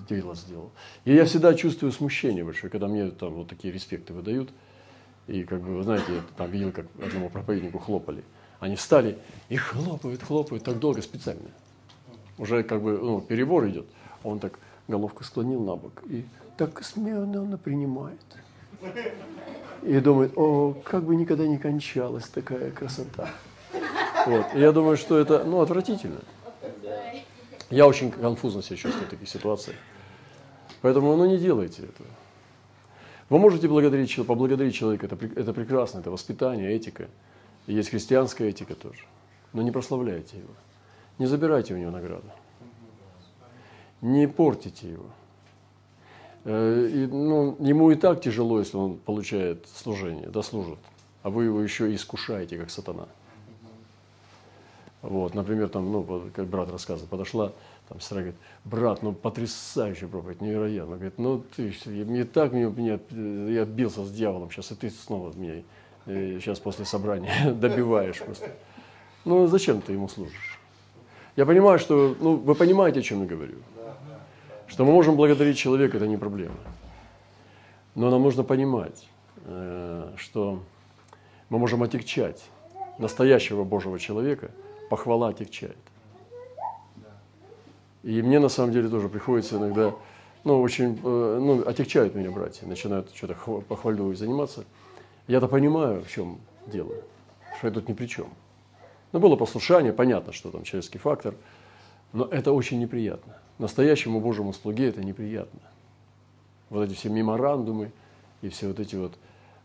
дело 0.09 0.35
сделал. 0.35 0.71
И 1.04 1.12
я 1.12 1.25
всегда 1.25 1.54
чувствую 1.54 1.90
смущение 1.92 2.44
большое, 2.44 2.71
когда 2.71 2.87
мне 2.87 3.11
там 3.11 3.35
вот 3.35 3.49
такие 3.49 3.73
респекты 3.73 4.12
выдают. 4.12 4.50
И 5.26 5.44
как 5.44 5.61
бы, 5.61 5.76
вы 5.76 5.82
знаете, 5.82 6.14
я 6.14 6.23
там 6.37 6.50
видел, 6.50 6.73
как 6.73 6.87
одному 7.02 7.30
проповеднику 7.30 7.78
хлопали. 7.78 8.23
Они 8.61 8.76
встали 8.76 9.18
и 9.49 9.56
хлопают, 9.56 10.23
хлопают 10.23 10.62
так 10.62 10.78
долго 10.78 11.02
специально. 11.02 11.50
Уже 12.38 12.62
как 12.62 12.82
бы 12.82 12.99
ну, 12.99 13.21
перебор 13.21 13.68
идет. 13.68 13.87
Он 14.23 14.38
так 14.38 14.59
головку 14.87 15.25
склонил 15.25 15.62
на 15.62 15.75
бок 15.75 16.02
и 16.09 16.25
так 16.56 16.85
смирно 16.85 17.59
принимает. 17.59 18.21
И 19.82 19.99
думает, 19.99 20.32
о, 20.37 20.75
как 20.85 21.02
бы 21.04 21.16
никогда 21.16 21.47
не 21.47 21.59
кончалась 21.59 22.28
такая 22.28 22.71
красота. 22.71 23.30
Вот. 24.26 24.47
И 24.55 24.61
я 24.61 24.73
думаю, 24.73 24.97
что 24.97 25.19
это 25.19 25.45
ну, 25.45 25.61
отвратительно. 25.61 26.21
Я 27.71 27.87
очень 27.87 28.11
конфузно 28.11 28.62
себя 28.62 28.76
чувствую 28.76 29.07
в 29.07 29.11
таких 29.11 29.29
ситуациях. 29.29 29.76
Поэтому 30.83 31.17
ну, 31.17 31.25
не 31.26 31.38
делайте 31.38 31.83
этого. 31.83 32.09
Вы 33.29 33.38
можете 33.38 33.67
благодарить, 33.67 34.14
поблагодарить 34.26 34.75
человека, 34.75 35.07
это, 35.07 35.17
это 35.37 35.55
прекрасно, 35.55 36.00
это 36.00 36.11
воспитание, 36.11 36.71
этика. 36.73 37.09
И 37.67 37.75
есть 37.75 37.91
христианская 37.91 38.49
этика 38.49 38.75
тоже. 38.75 39.00
Но 39.52 39.62
не 39.62 39.71
прославляйте 39.71 40.38
его. 40.38 40.55
Не 41.19 41.26
забирайте 41.26 41.75
у 41.75 41.79
него 41.79 41.91
награду. 41.91 42.31
Не 44.00 44.26
портите 44.26 44.91
его. 44.91 45.07
Э, 46.45 46.88
и, 46.93 47.07
ну, 47.07 47.57
ему 47.61 47.91
и 47.91 47.95
так 47.95 48.21
тяжело, 48.21 48.59
если 48.59 48.76
он 48.76 48.97
получает 48.97 49.67
служение, 49.75 50.29
дослужит. 50.29 50.79
А 51.23 51.31
вы 51.31 51.45
его 51.45 51.62
еще 51.62 51.95
искушаете, 51.95 52.59
как 52.59 52.71
сатана. 52.71 53.07
Вот, 55.02 55.35
например, 55.35 55.68
там, 55.68 55.90
ну, 55.90 56.30
как 56.32 56.47
брат 56.47 56.71
рассказывал, 56.71 57.09
подошла 57.09 57.52
там 57.92 58.00
сестра 58.00 58.18
говорит, 58.18 58.37
брат, 58.64 59.02
ну 59.02 59.12
потрясающая 59.12 60.09
проповедь, 60.09 60.40
невероятно. 60.40 60.94
Говорит, 60.94 61.18
ну 61.18 61.44
ты, 61.54 61.75
мне 61.87 62.25
так, 62.25 62.52
мне, 62.52 62.68
мне, 62.68 62.99
я 63.52 63.66
бился 63.66 64.02
с 64.04 64.11
дьяволом 64.11 64.50
сейчас, 64.50 64.73
и 64.73 64.75
ты 64.75 64.88
снова 64.88 65.30
меня 65.37 65.62
сейчас 66.06 66.59
э, 66.59 66.62
после 66.62 66.87
собрания 66.87 67.52
добиваешь 67.52 68.18
просто. 68.21 68.50
Ну 69.26 69.47
зачем 69.47 69.82
ты 69.82 69.92
ему 69.92 70.09
служишь? 70.09 70.59
Я 71.37 71.44
понимаю, 71.44 71.78
что, 71.78 72.16
ну 72.18 72.37
вы 72.37 72.54
понимаете, 72.54 73.00
о 73.00 73.02
чем 73.02 73.23
я 73.23 73.26
говорю. 73.26 73.56
Что 74.66 74.87
мы 74.87 74.92
можем 74.92 75.16
благодарить 75.16 75.59
человека, 75.59 75.99
это 75.99 76.06
не 76.06 76.16
проблема. 76.16 76.56
Но 77.94 78.09
нам 78.11 78.23
нужно 78.23 78.42
понимать, 78.42 79.06
э, 79.44 80.12
что 80.16 80.62
мы 81.50 81.59
можем 81.59 81.82
отягчать 81.82 82.42
настоящего 82.97 83.64
Божьего 83.64 83.99
человека, 83.99 84.50
похвала 84.92 85.28
отягчает. 85.28 85.78
И 88.02 88.20
мне 88.20 88.38
на 88.38 88.50
самом 88.50 88.72
деле 88.72 88.90
тоже 88.90 89.08
приходится 89.08 89.56
иногда, 89.56 89.94
ну, 90.44 90.61
очень, 90.61 91.00
э, 91.02 91.38
ну, 91.40 91.66
отягчают 91.66 92.14
меня 92.14 92.30
братья, 92.30 92.66
начинают 92.66 93.11
что-то 93.14 93.34
похвалю 93.62 94.12
заниматься. 94.12 94.66
Я-то 95.28 95.49
понимаю, 95.49 96.02
в 96.04 96.11
чем 96.11 96.40
дело, 96.66 96.92
что 97.56 97.68
я 97.68 97.72
тут 97.72 97.88
ни 97.88 97.94
при 97.94 98.04
чем. 98.06 98.26
Ну, 99.12 99.18
было 99.18 99.34
послушание, 99.34 99.94
понятно, 99.94 100.34
что 100.34 100.50
там 100.50 100.62
человеческий 100.62 100.99
фактор, 100.99 101.37
но 102.12 102.26
это 102.26 102.52
очень 102.52 102.78
неприятно. 102.78 103.38
Настоящему 103.58 104.20
Божьему 104.20 104.52
слуге 104.52 104.90
это 104.90 105.02
неприятно. 105.02 105.61
Вот 106.68 106.82
эти 106.82 106.92
все 106.92 107.08
меморандумы 107.08 107.92
и 108.42 108.50
все 108.50 108.68
вот 108.68 108.78
эти 108.78 108.96
вот 108.96 109.14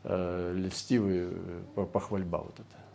э, 0.05 0.53
льстивые 0.55 1.31
э, 1.75 1.85
похвальба 1.91 2.37
вот 2.37 2.53
это. 2.53 2.86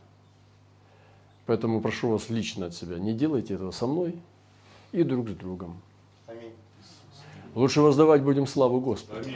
Поэтому 1.46 1.80
прошу 1.80 2.11
вас 2.11 2.30
лично 2.30 2.66
от 2.66 2.75
себя, 2.75 2.99
не 2.99 3.12
делайте 3.12 3.54
этого 3.54 3.72
со 3.72 3.87
мной, 3.87 4.14
и 4.92 5.02
друг 5.02 5.28
с 5.28 5.32
другом. 5.32 5.80
Лучше 7.54 7.80
воздавать 7.80 8.22
будем 8.22 8.46
славу 8.46 8.80
Господу. 8.80 9.28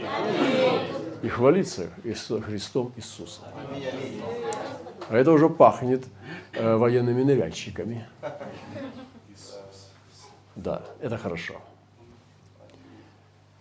И 1.23 1.29
хвалиться 1.29 1.91
Христом 2.03 2.93
Иисуса. 2.97 3.43
А 5.09 5.17
это 5.17 5.33
уже 5.33 5.49
пахнет 5.49 6.05
э, 6.53 6.77
военными 6.77 7.23
ныряльщиками. 7.23 8.07
Да, 10.55 10.83
это 11.01 11.19
хорошо. 11.19 11.55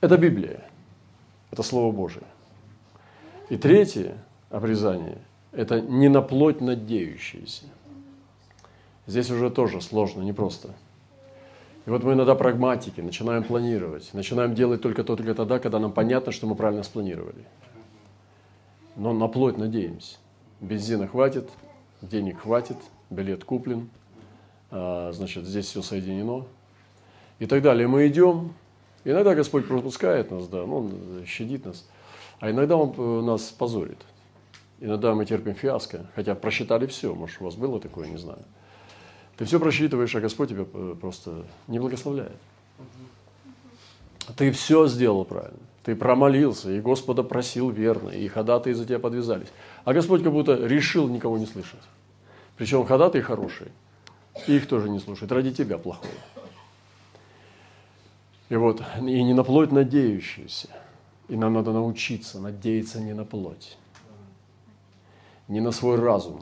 Это 0.02 0.18
Библия. 0.18 0.62
Это 1.52 1.64
Слово 1.64 1.92
Божие. 1.92 2.25
И 3.50 3.58
третье 3.58 4.18
обрезание– 4.50 5.20
это 5.52 5.82
не 5.82 6.10
на 6.10 6.22
плоть 6.22 6.62
надеющиеся. 6.62 7.66
Здесь 9.08 9.30
уже 9.30 9.50
тоже 9.50 9.82
сложно, 9.82 10.22
непросто. 10.22 10.68
просто. 10.68 10.86
И 11.86 11.90
вот 11.92 12.04
мы 12.04 12.14
иногда 12.14 12.34
прагматики, 12.34 13.00
начинаем 13.00 13.44
планировать, 13.44 14.12
начинаем 14.14 14.56
делать 14.56 14.82
только 14.82 15.04
то, 15.04 15.16
только 15.16 15.36
тогда, 15.36 15.60
когда 15.60 15.80
нам 15.80 15.92
понятно, 15.92 16.32
что 16.32 16.48
мы 16.48 16.56
правильно 16.56 16.84
спланировали. 16.84 17.46
Но 18.96 19.14
на 19.14 19.28
плоть 19.28 19.58
надеемся. 19.58 20.18
Бензина 20.62 21.08
хватит, 21.08 21.48
денег 22.02 22.42
хватит, 22.42 22.78
билет 23.12 23.44
куплен, 23.44 23.90
а, 24.72 25.12
значит, 25.14 25.46
здесь 25.46 25.68
все 25.68 25.84
соединено. 25.84 26.46
И 27.38 27.46
так 27.46 27.62
далее. 27.62 27.88
Мы 27.88 28.08
идем, 28.08 28.54
иногда 29.04 29.36
Господь 29.36 29.68
пропускает 29.68 30.32
нас, 30.32 30.48
да, 30.48 30.66
ну, 30.66 30.78
Он 30.78 31.26
щадит 31.28 31.66
нас, 31.66 31.88
а 32.40 32.50
иногда 32.50 32.78
Он 32.78 32.94
э, 32.98 33.22
нас 33.26 33.52
позорит. 33.52 34.00
Иногда 34.80 35.14
мы 35.14 35.26
терпим 35.26 35.54
фиаско, 35.54 36.08
хотя 36.16 36.34
просчитали 36.34 36.88
все, 36.88 37.14
может, 37.14 37.42
у 37.42 37.46
вас 37.46 37.56
было 37.56 37.80
такое, 37.80 38.08
не 38.08 38.18
знаю. 38.18 38.40
Ты 39.38 39.46
все 39.46 39.60
просчитываешь, 39.60 40.15
а 40.15 40.22
Господь 40.22 40.50
тебя 40.50 40.65
э, 40.72 40.96
просто 41.00 41.46
не 41.68 41.80
благословляет. 41.80 42.38
Ты 44.38 44.51
все 44.51 44.88
сделал 44.88 45.25
правильно. 45.25 45.60
Ты 45.84 45.96
промолился, 45.96 46.72
и 46.72 46.82
Господа 46.82 47.22
просил 47.22 47.70
верно, 47.70 48.10
и 48.10 48.27
ходатые 48.27 48.74
за 48.74 48.86
тебя 48.86 48.98
подвязались. 48.98 49.50
А 49.84 49.94
Господь 49.94 50.24
как 50.24 50.32
будто 50.32 50.56
решил 50.56 51.08
никого 51.08 51.38
не 51.38 51.46
слышать. 51.46 51.82
Причем 52.58 52.86
ходатые 52.86 53.22
хорошие, 53.22 53.72
их 54.48 54.68
тоже 54.68 54.89
не 54.89 55.00
слушает. 55.00 55.32
Ради 55.32 55.51
тебя 55.51 55.77
плохое. 55.77 56.13
И 58.50 58.56
вот, 58.56 58.82
и 58.98 59.24
не 59.24 59.34
на 59.34 59.44
плоть 59.44 59.72
надеющиеся. 59.72 60.70
И 61.27 61.36
нам 61.36 61.54
надо 61.54 61.72
научиться 61.72 62.39
надеяться 62.39 63.01
не 63.01 63.13
на 63.13 63.25
плоть, 63.25 63.77
не 65.48 65.60
на 65.60 65.72
свой 65.72 66.00
разум, 66.00 66.42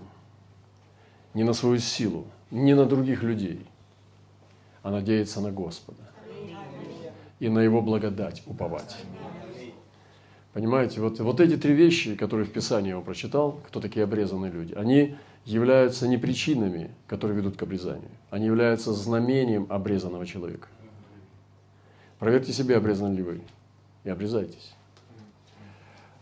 не 1.33 1.43
на 1.43 1.53
свою 1.53 1.79
силу, 1.79 2.27
не 2.53 2.75
на 2.75 2.85
других 2.85 3.23
людей, 3.23 3.65
а 4.83 4.91
надеяться 4.91 5.41
на 5.41 5.51
Господа 5.51 5.97
и 7.39 7.49
на 7.49 7.59
Его 7.59 7.81
благодать 7.81 8.43
уповать. 8.45 8.95
Понимаете, 10.53 11.01
вот, 11.01 11.19
вот 11.19 11.39
эти 11.39 11.57
три 11.57 11.73
вещи, 11.73 12.15
которые 12.15 12.45
в 12.45 12.51
Писании 12.51 12.89
я 12.89 12.99
прочитал, 13.01 13.59
кто 13.67 13.79
такие 13.79 14.03
обрезанные 14.03 14.51
люди, 14.51 14.73
они 14.75 15.15
являются 15.45 16.07
не 16.07 16.17
причинами, 16.17 16.91
которые 17.07 17.35
ведут 17.35 17.57
к 17.57 17.63
обрезанию. 17.63 18.11
Они 18.29 18.45
являются 18.45 18.93
знамением 18.93 19.65
обрезанного 19.69 20.27
человека. 20.27 20.67
Проверьте 22.19 22.53
себя, 22.53 22.77
обрезаны 22.77 23.15
ли 23.15 23.23
вы, 23.23 23.41
и 24.03 24.09
обрезайтесь. 24.09 24.75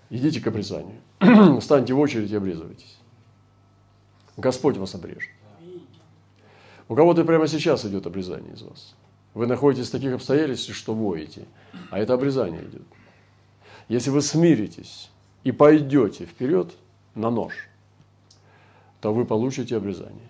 Идите 0.09 0.39
к 0.39 0.47
обрезанию. 0.47 0.95
Встаньте 1.59 1.93
в 1.93 1.99
очередь 1.99 2.31
и 2.31 2.35
обрезывайтесь. 2.37 2.97
Господь 4.37 4.77
вас 4.77 4.95
обрежет. 4.95 5.29
У 6.91 6.95
кого-то 6.95 7.23
прямо 7.23 7.47
сейчас 7.47 7.85
идет 7.85 8.05
обрезание 8.05 8.53
из 8.53 8.63
вас. 8.63 8.95
Вы 9.33 9.47
находитесь 9.47 9.87
в 9.87 9.91
таких 9.91 10.13
обстоятельствах, 10.13 10.75
что 10.75 10.93
воете, 10.93 11.45
а 11.89 11.97
это 11.97 12.13
обрезание 12.13 12.65
идет. 12.65 12.81
Если 13.87 14.09
вы 14.09 14.21
смиритесь 14.21 15.09
и 15.45 15.53
пойдете 15.53 16.25
вперед 16.25 16.73
на 17.15 17.29
нож, 17.29 17.53
то 18.99 19.13
вы 19.13 19.23
получите 19.23 19.77
обрезание. 19.77 20.27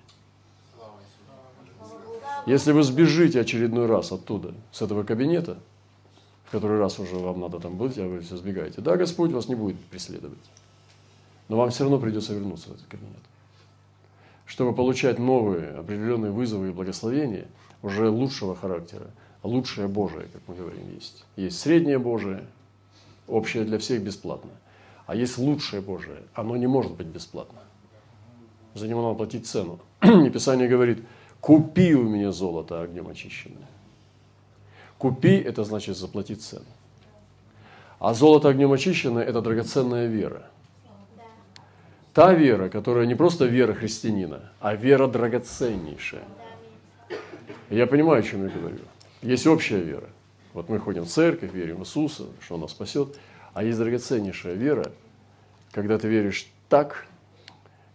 Если 2.46 2.74
вы 2.74 2.84
сбежите 2.84 3.41
очередной 3.41 3.88
раз 3.88 4.12
оттуда, 4.12 4.53
с 4.72 4.84
этого 4.84 5.01
кабинета, 5.01 5.58
в 6.46 6.51
который 6.51 6.77
раз 6.77 7.00
уже 7.00 7.15
вам 7.15 7.39
надо 7.39 7.60
там 7.60 7.75
быть, 7.75 7.98
а 7.98 8.08
вы 8.08 8.20
все 8.20 8.38
сбегаете, 8.38 8.82
да, 8.82 8.98
Господь 8.98 9.32
вас 9.32 9.48
не 9.48 9.56
будет 9.56 9.80
преследовать. 9.86 10.38
Но 11.48 11.58
вам 11.58 11.72
все 11.72 11.86
равно 11.86 11.98
придется 11.98 12.36
вернуться 12.36 12.70
в 12.70 12.74
этот 12.74 12.86
кабинет 12.86 13.18
чтобы 14.51 14.74
получать 14.74 15.17
новые 15.17 15.70
определенные 15.70 16.34
вызовы 16.34 16.67
и 16.67 16.72
благословения 16.72 17.48
уже 17.81 18.10
лучшего 18.10 18.53
характера, 18.53 19.08
лучшее 19.43 19.88
Божие, 19.88 20.27
как 20.34 20.41
мы 20.46 20.55
говорим, 20.55 20.93
есть. 20.93 21.24
Есть 21.38 21.58
среднее 21.58 22.00
Божие, 22.00 22.43
общее 23.29 23.63
для 23.63 23.77
всех 23.77 24.03
бесплатно. 24.03 24.51
А 25.05 25.15
есть 25.15 25.38
лучшее 25.38 25.81
Божие, 25.81 26.24
оно 26.34 26.58
не 26.58 26.67
может 26.67 26.91
быть 26.98 27.08
бесплатно. 27.08 27.60
За 28.74 28.89
него 28.89 29.01
надо 29.01 29.15
платить 29.15 29.48
цену. 29.48 29.79
И 30.01 30.29
Писание 30.29 30.67
говорит, 30.67 31.01
купи 31.39 31.96
у 31.96 32.03
меня 32.03 32.34
золото 32.34 32.81
огнем 32.81 33.08
очищенное. 33.08 33.70
Купи– 34.98 35.34
это 35.48 35.63
значит 35.63 35.96
заплатить 35.96 36.41
цену. 36.41 36.65
А 38.00 38.13
золото 38.13 38.50
огнем 38.50 38.74
очищенное– 38.74 39.24
это 39.25 39.41
драгоценная 39.41 40.08
вера. 40.08 40.50
Та 42.13 42.34
вера, 42.34 42.68
которая 42.68 43.06
не 43.06 43.15
просто 43.15 43.46
вера 43.46 43.74
христианина, 43.74 44.51
а 44.60 44.75
вера 44.75 45.08
драгоценнейшая. 45.08 46.24
Я 47.70 47.88
понимаю, 47.88 48.20
о 48.20 48.24
чем 48.24 48.44
я 48.44 48.50
говорю. 48.50 48.80
Есть 49.22 49.48
общая 49.48 49.80
вера. 49.80 50.10
Вот 50.53 50.68
мы 50.68 50.80
ходим 50.80 51.06
в 51.06 51.08
церковь, 51.08 51.53
верим 51.53 51.77
в 51.77 51.82
Иисуса, 51.82 52.25
что 52.41 52.56
Он 52.56 52.62
нас 52.62 52.72
спасет. 52.72 53.18
А 53.53 53.63
есть 53.63 53.77
драгоценнейшая 53.77 54.56
вера, 54.56 54.91
когда 55.72 55.98
ты 55.98 56.10
веришь 56.10 56.48
так, 56.68 57.06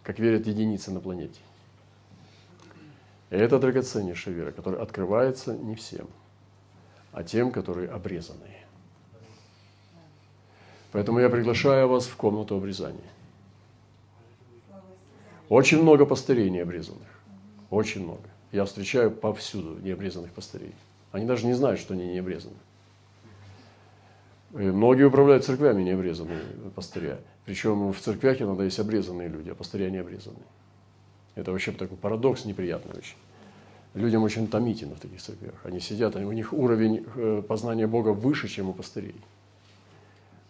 как 0.01 0.17
верят 0.17 0.47
единицы 0.47 0.89
на 0.91 0.99
планете. 0.99 1.39
Это 3.29 3.59
драгоценнейшая 3.59 4.33
вера, 4.33 4.51
которая 4.51 4.81
открывается 4.81 5.53
не 5.53 5.75
всем, 5.75 6.07
а 7.11 7.23
тем, 7.23 7.51
которые 7.51 7.89
обрезанные. 7.89 8.65
Поэтому 10.91 11.19
я 11.19 11.29
приглашаю 11.29 11.87
вас 11.87 12.07
в 12.07 12.15
комнату 12.15 12.55
обрезания. 12.55 13.16
Очень 15.49 15.81
много 15.81 16.05
пастырей 16.05 16.49
необрезанных. 16.49 17.07
Очень 17.69 18.03
много. 18.03 18.23
Я 18.51 18.65
встречаю 18.65 19.11
повсюду 19.11 19.77
необрезанных 19.81 20.31
пастырей. 20.31 20.73
Они 21.11 21.25
даже 21.25 21.45
не 21.45 21.53
знают, 21.53 21.79
что 21.79 21.93
они 21.93 22.07
не 22.07 22.19
обрезаны. 22.19 22.55
И 24.53 24.57
многие 24.57 25.03
управляют 25.03 25.45
церквями 25.45 25.83
необрезанные 25.83 26.41
пастыря. 26.75 27.19
Причем 27.45 27.91
в 27.91 27.99
церквях 27.99 28.41
иногда 28.41 28.63
есть 28.63 28.79
обрезанные 28.79 29.27
люди, 29.27 29.49
а 29.49 29.55
пастыря 29.55 29.89
не 29.89 29.97
обрезанные. 29.97 30.43
Это 31.35 31.51
вообще 31.51 31.71
такой 31.71 31.97
парадокс 31.97 32.45
неприятный 32.45 32.97
очень. 32.97 33.17
Людям 33.93 34.23
очень 34.23 34.47
томительно 34.47 34.95
в 34.95 34.99
таких 34.99 35.21
церквях. 35.21 35.53
Они 35.63 35.79
сидят, 35.79 36.15
у 36.15 36.31
них 36.31 36.53
уровень 36.53 37.05
э, 37.15 37.41
познания 37.47 37.87
Бога 37.87 38.09
выше, 38.09 38.47
чем 38.47 38.69
у 38.69 38.73
пастырей. 38.73 39.15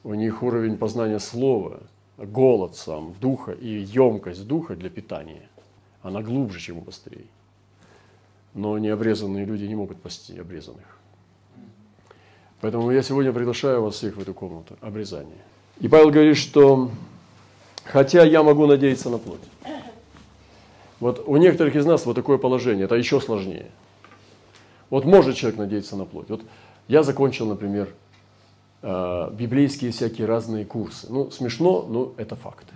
У 0.04 0.14
них 0.14 0.44
уровень 0.44 0.78
познания 0.78 1.20
Слова, 1.20 1.82
голод 2.18 2.76
сам, 2.76 3.14
духа 3.20 3.52
и 3.52 3.68
емкость 3.68 4.48
духа 4.48 4.76
для 4.76 4.90
питания, 4.90 5.48
она 6.02 6.22
глубже, 6.22 6.60
чем 6.60 6.80
у 6.80 6.82
пастырей. 6.82 7.28
Но 8.54 8.78
необрезанные 8.78 9.46
люди 9.46 9.66
не 9.66 9.76
могут 9.76 10.02
пасти 10.02 10.38
обрезанных. 10.38 10.98
Поэтому 12.60 12.90
я 12.92 13.04
сегодня 13.04 13.32
приглашаю 13.32 13.84
вас 13.84 13.96
всех 13.96 14.18
в 14.18 14.22
эту 14.22 14.34
комнату 14.34 14.78
обрезания. 14.82 15.38
И 15.80 15.88
Павел 15.88 16.10
говорит, 16.10 16.38
что 16.38 16.90
хотя 17.84 18.24
я 18.24 18.42
могу 18.42 18.66
надеяться 18.66 19.10
на 19.10 19.20
плоть. 19.20 19.42
Вот 21.00 21.24
у 21.28 21.38
некоторых 21.38 21.76
из 21.76 21.86
нас 21.86 22.08
вот 22.08 22.16
такое 22.16 22.40
положение, 22.40 22.86
это 22.86 22.96
еще 22.96 23.22
сложнее. 23.22 23.68
Вот 24.90 25.06
может 25.06 25.36
человек 25.36 25.60
надеяться 25.60 25.96
на 25.96 26.06
плоть. 26.06 26.30
Вот 26.30 26.42
я 26.88 27.04
закончил, 27.04 27.46
например, 27.46 27.94
э, 28.82 29.32
библейские 29.34 29.92
всякие 29.92 30.28
разные 30.28 30.66
курсы. 30.66 31.08
Ну, 31.10 31.32
смешно, 31.32 31.84
но 31.84 32.14
это 32.18 32.36
факты. 32.36 32.74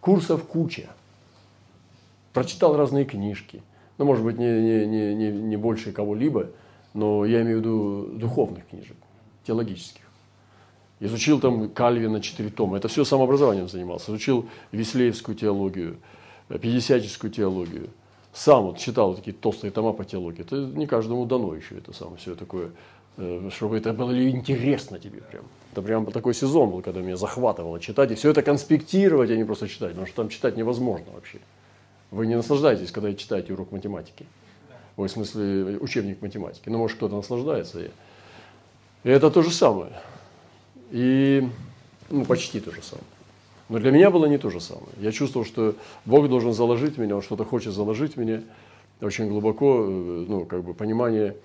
Курсов 0.00 0.44
куча. 0.44 0.88
Прочитал 2.32 2.76
разные 2.76 3.04
книжки. 3.04 3.62
Ну, 3.98 4.04
может 4.04 4.24
быть, 4.24 4.38
не, 4.38 4.46
не, 4.46 4.86
не, 4.86 5.14
не, 5.14 5.30
не 5.30 5.56
больше 5.56 5.92
кого-либо, 5.92 6.50
но 6.94 7.24
я 7.24 7.42
имею 7.42 7.58
в 7.58 7.60
виду 7.60 8.06
духовных 8.14 8.66
книжек, 8.68 8.96
теологических. 9.44 10.02
Изучил 11.00 11.40
там 11.40 11.68
Кальвина 11.68 12.20
четыре 12.20 12.50
тома. 12.50 12.76
Это 12.76 12.88
все 12.88 13.04
самообразованием 13.04 13.68
занимался. 13.68 14.10
Изучил 14.10 14.48
Веслеевскую 14.72 15.36
теологию, 15.36 15.98
пятидесятническую 16.48 17.30
теологию. 17.30 17.90
Сам 18.32 18.64
вот 18.64 18.78
читал 18.78 19.14
такие 19.14 19.34
толстые 19.34 19.70
тома 19.70 19.92
по 19.92 20.04
теологии. 20.04 20.42
Это 20.42 20.56
не 20.56 20.86
каждому 20.86 21.24
дано 21.24 21.54
еще 21.54 21.78
это 21.78 21.92
самое 21.92 22.18
все 22.18 22.34
такое, 22.34 22.70
э, 23.18 23.50
чтобы 23.52 23.76
это 23.76 23.92
было 23.92 24.28
интересно 24.30 24.98
тебе 24.98 25.20
прям. 25.20 25.44
Это 25.72 25.82
прям 25.82 26.06
такой 26.06 26.34
сезон 26.34 26.70
был, 26.70 26.82
когда 26.82 27.00
меня 27.02 27.16
захватывало 27.16 27.78
читать. 27.78 28.10
И 28.10 28.14
все 28.14 28.30
это 28.30 28.42
конспектировать, 28.42 29.30
а 29.30 29.36
не 29.36 29.44
просто 29.44 29.68
читать. 29.68 29.90
Потому 29.90 30.06
что 30.06 30.16
там 30.16 30.28
читать 30.30 30.56
невозможно 30.56 31.06
вообще. 31.12 31.38
Вы 32.10 32.26
не 32.26 32.36
наслаждаетесь, 32.36 32.90
когда 32.90 33.12
читаете 33.12 33.52
урок 33.52 33.70
математики. 33.70 34.24
Ой, 34.96 35.08
в 35.08 35.10
смысле, 35.10 35.78
учебник 35.78 36.22
математики. 36.22 36.68
Ну, 36.68 36.78
может, 36.78 36.96
кто-то 36.96 37.16
наслаждается. 37.16 37.80
И 37.82 37.90
это 39.04 39.30
то 39.30 39.42
же 39.42 39.50
самое. 39.50 39.92
И 40.90 41.46
ну, 42.10 42.24
почти 42.24 42.60
то 42.60 42.72
же 42.72 42.82
самое. 42.82 43.06
Но 43.68 43.78
для 43.78 43.90
меня 43.90 44.10
было 44.10 44.26
не 44.26 44.38
то 44.38 44.48
же 44.48 44.60
самое. 44.60 44.88
Я 44.98 45.12
чувствовал, 45.12 45.44
что 45.44 45.74
Бог 46.06 46.28
должен 46.28 46.54
заложить 46.54 46.96
меня, 46.96 47.16
Он 47.16 47.22
что-то 47.22 47.44
хочет 47.44 47.74
заложить 47.74 48.16
меня 48.16 48.42
очень 49.00 49.28
глубоко, 49.28 49.84
э, 49.84 50.24
ну, 50.28 50.44
как 50.44 50.64
бы 50.64 50.74
понимание 50.74 51.36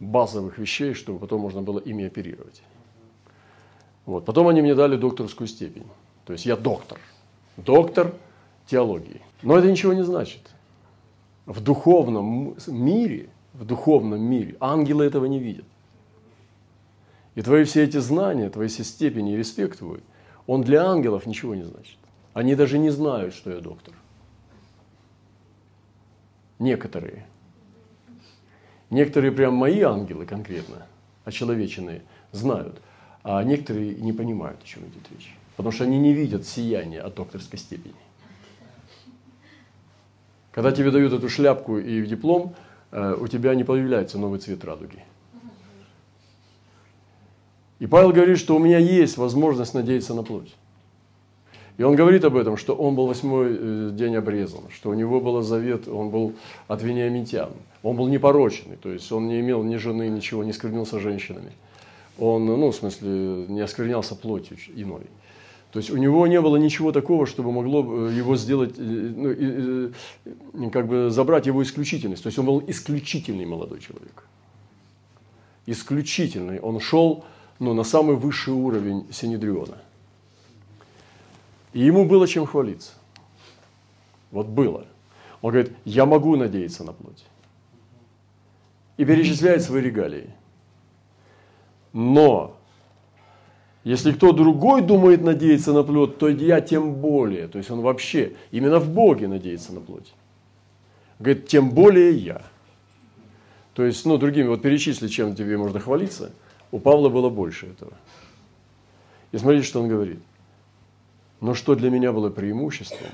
базовых 0.00 0.58
вещей, 0.58 0.94
чтобы 0.94 1.18
потом 1.18 1.40
можно 1.40 1.62
было 1.62 1.78
ими 1.78 2.04
оперировать. 2.04 2.62
Вот. 4.06 4.24
Потом 4.24 4.48
они 4.48 4.62
мне 4.62 4.74
дали 4.74 4.96
докторскую 4.96 5.46
степень. 5.46 5.86
То 6.24 6.32
есть 6.32 6.46
я 6.46 6.56
доктор. 6.56 6.98
Доктор 7.56 8.14
теологии. 8.66 9.20
Но 9.42 9.56
это 9.56 9.70
ничего 9.70 9.92
не 9.92 10.02
значит 10.02 10.40
в 11.50 11.60
духовном 11.60 12.54
мире, 12.68 13.28
в 13.54 13.64
духовном 13.64 14.20
мире, 14.20 14.56
ангелы 14.60 15.04
этого 15.04 15.24
не 15.24 15.40
видят. 15.40 15.64
И 17.34 17.42
твои 17.42 17.64
все 17.64 17.82
эти 17.82 17.96
знания, 17.96 18.50
твои 18.50 18.68
все 18.68 18.84
степени 18.84 19.34
и 19.34 19.36
респект 19.36 19.78
твой, 19.78 20.00
он 20.46 20.62
для 20.62 20.84
ангелов 20.84 21.26
ничего 21.26 21.56
не 21.56 21.64
значит. 21.64 21.98
Они 22.34 22.54
даже 22.54 22.78
не 22.78 22.90
знают, 22.90 23.34
что 23.34 23.50
я 23.50 23.60
доктор. 23.60 23.94
Некоторые. 26.60 27.26
Некоторые 28.90 29.30
прям 29.30 29.54
мои 29.54 29.80
ангелы 29.80 30.26
конкретно, 30.26 30.86
очеловеченные, 31.24 32.02
знают, 32.32 32.80
а 33.22 33.42
некоторые 33.44 33.94
не 33.94 34.12
понимают, 34.12 34.60
о 34.62 34.66
чем 34.66 34.82
идет 34.82 35.10
речь. 35.12 35.34
Потому 35.56 35.72
что 35.72 35.84
они 35.84 35.98
не 35.98 36.12
видят 36.12 36.46
сияния 36.46 37.00
от 37.00 37.14
докторской 37.14 37.58
степени. 37.58 37.94
Когда 40.50 40.72
тебе 40.72 40.90
дают 40.90 41.12
эту 41.12 41.28
шляпку 41.28 41.78
и 41.78 42.04
диплом, 42.04 42.54
э, 42.90 43.16
у 43.18 43.28
тебя 43.28 43.54
не 43.54 43.62
появляется 43.62 44.18
новый 44.18 44.40
цвет 44.40 44.64
радуги. 44.64 45.04
И 47.78 47.86
Павел 47.86 48.12
говорит, 48.12 48.38
что 48.38 48.56
у 48.56 48.58
меня 48.58 48.78
есть 48.78 49.16
возможность 49.16 49.74
надеяться 49.74 50.14
на 50.14 50.24
плоть. 50.24 50.54
И 51.78 51.82
он 51.82 51.96
говорит 51.96 52.24
об 52.24 52.36
этом, 52.36 52.56
что 52.56 52.74
он 52.74 52.94
был 52.94 53.06
восьмой 53.06 53.56
э, 53.58 53.90
день 53.92 54.16
обрезан, 54.16 54.62
что 54.70 54.90
у 54.90 54.94
него 54.94 55.20
был 55.20 55.40
завет, 55.42 55.88
он 55.88 56.10
был 56.10 56.34
от 56.68 56.82
вениамитян. 56.82 57.50
Он 57.82 57.96
был 57.96 58.08
непорочный, 58.08 58.76
то 58.76 58.90
есть 58.92 59.10
он 59.12 59.28
не 59.28 59.40
имел 59.40 59.62
ни 59.62 59.76
жены, 59.76 60.08
ничего, 60.08 60.44
не 60.44 60.52
скрывнился 60.52 61.00
женщинами. 61.00 61.52
Он, 62.18 62.44
ну, 62.44 62.70
в 62.70 62.74
смысле, 62.74 63.46
не 63.48 63.62
осквернялся 63.62 64.14
плотью 64.14 64.58
иной. 64.74 65.06
То 65.72 65.78
есть 65.78 65.90
у 65.90 65.96
него 65.96 66.26
не 66.26 66.40
было 66.40 66.56
ничего 66.56 66.90
такого, 66.90 67.26
чтобы 67.26 67.52
могло 67.52 68.08
э, 68.08 68.12
его 68.12 68.36
сделать, 68.36 68.74
э, 68.76 69.90
ну, 70.52 70.70
как 70.70 70.88
бы 70.88 71.10
забрать 71.10 71.46
его 71.46 71.62
исключительность. 71.62 72.22
То 72.22 72.26
есть 72.26 72.38
он 72.38 72.46
был 72.46 72.62
исключительный 72.66 73.46
молодой 73.46 73.80
человек. 73.80 74.24
Исключительный. 75.66 76.58
Он 76.58 76.80
шел 76.80 77.24
ну, 77.60 77.72
на 77.72 77.84
самый 77.84 78.16
высший 78.16 78.52
уровень 78.52 79.06
Синедриона. 79.12 79.78
И 81.72 81.80
ему 81.80 82.04
было 82.04 82.26
чем 82.26 82.46
хвалиться. 82.46 82.92
Вот 84.30 84.46
было. 84.46 84.86
Он 85.42 85.52
говорит, 85.52 85.72
я 85.84 86.06
могу 86.06 86.36
надеяться 86.36 86.84
на 86.84 86.92
плоть. 86.92 87.24
И 88.96 89.04
перечисляет 89.04 89.62
свои 89.62 89.82
регалии. 89.82 90.30
Но 91.92 92.56
если 93.82 94.12
кто 94.12 94.32
другой 94.32 94.82
думает 94.82 95.22
надеяться 95.22 95.72
на 95.72 95.82
плоть, 95.82 96.18
то 96.18 96.28
я 96.28 96.60
тем 96.60 96.94
более. 96.94 97.48
То 97.48 97.58
есть 97.58 97.70
он 97.70 97.80
вообще 97.80 98.34
именно 98.50 98.78
в 98.78 98.90
Боге 98.90 99.26
надеется 99.26 99.72
на 99.72 99.80
плоть. 99.80 100.12
Говорит, 101.18 101.48
тем 101.48 101.70
более 101.70 102.12
я. 102.12 102.42
То 103.74 103.84
есть, 103.84 104.04
ну, 104.04 104.18
другими, 104.18 104.48
вот 104.48 104.62
перечисли, 104.62 105.08
чем 105.08 105.34
тебе 105.34 105.56
можно 105.56 105.80
хвалиться. 105.80 106.32
У 106.70 106.78
Павла 106.78 107.08
было 107.08 107.30
больше 107.30 107.66
этого. 107.66 107.92
И 109.32 109.38
смотрите, 109.38 109.66
что 109.66 109.80
он 109.80 109.88
говорит. 109.88 110.20
Но 111.40 111.54
что 111.54 111.74
для 111.74 111.90
меня 111.90 112.12
было 112.12 112.30
преимуществом, 112.30 113.08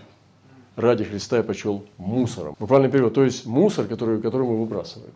ради 0.75 1.05
Христа 1.05 1.39
я 1.39 1.43
почел 1.43 1.85
мусором. 1.97 2.57
Буквально 2.59 2.89
перевод. 2.89 3.15
То 3.15 3.25
есть 3.25 3.47
мусор, 3.47 3.87
который, 3.87 4.21
который 4.21 4.47
мы 4.47 4.59
выбрасываем. 4.59 5.13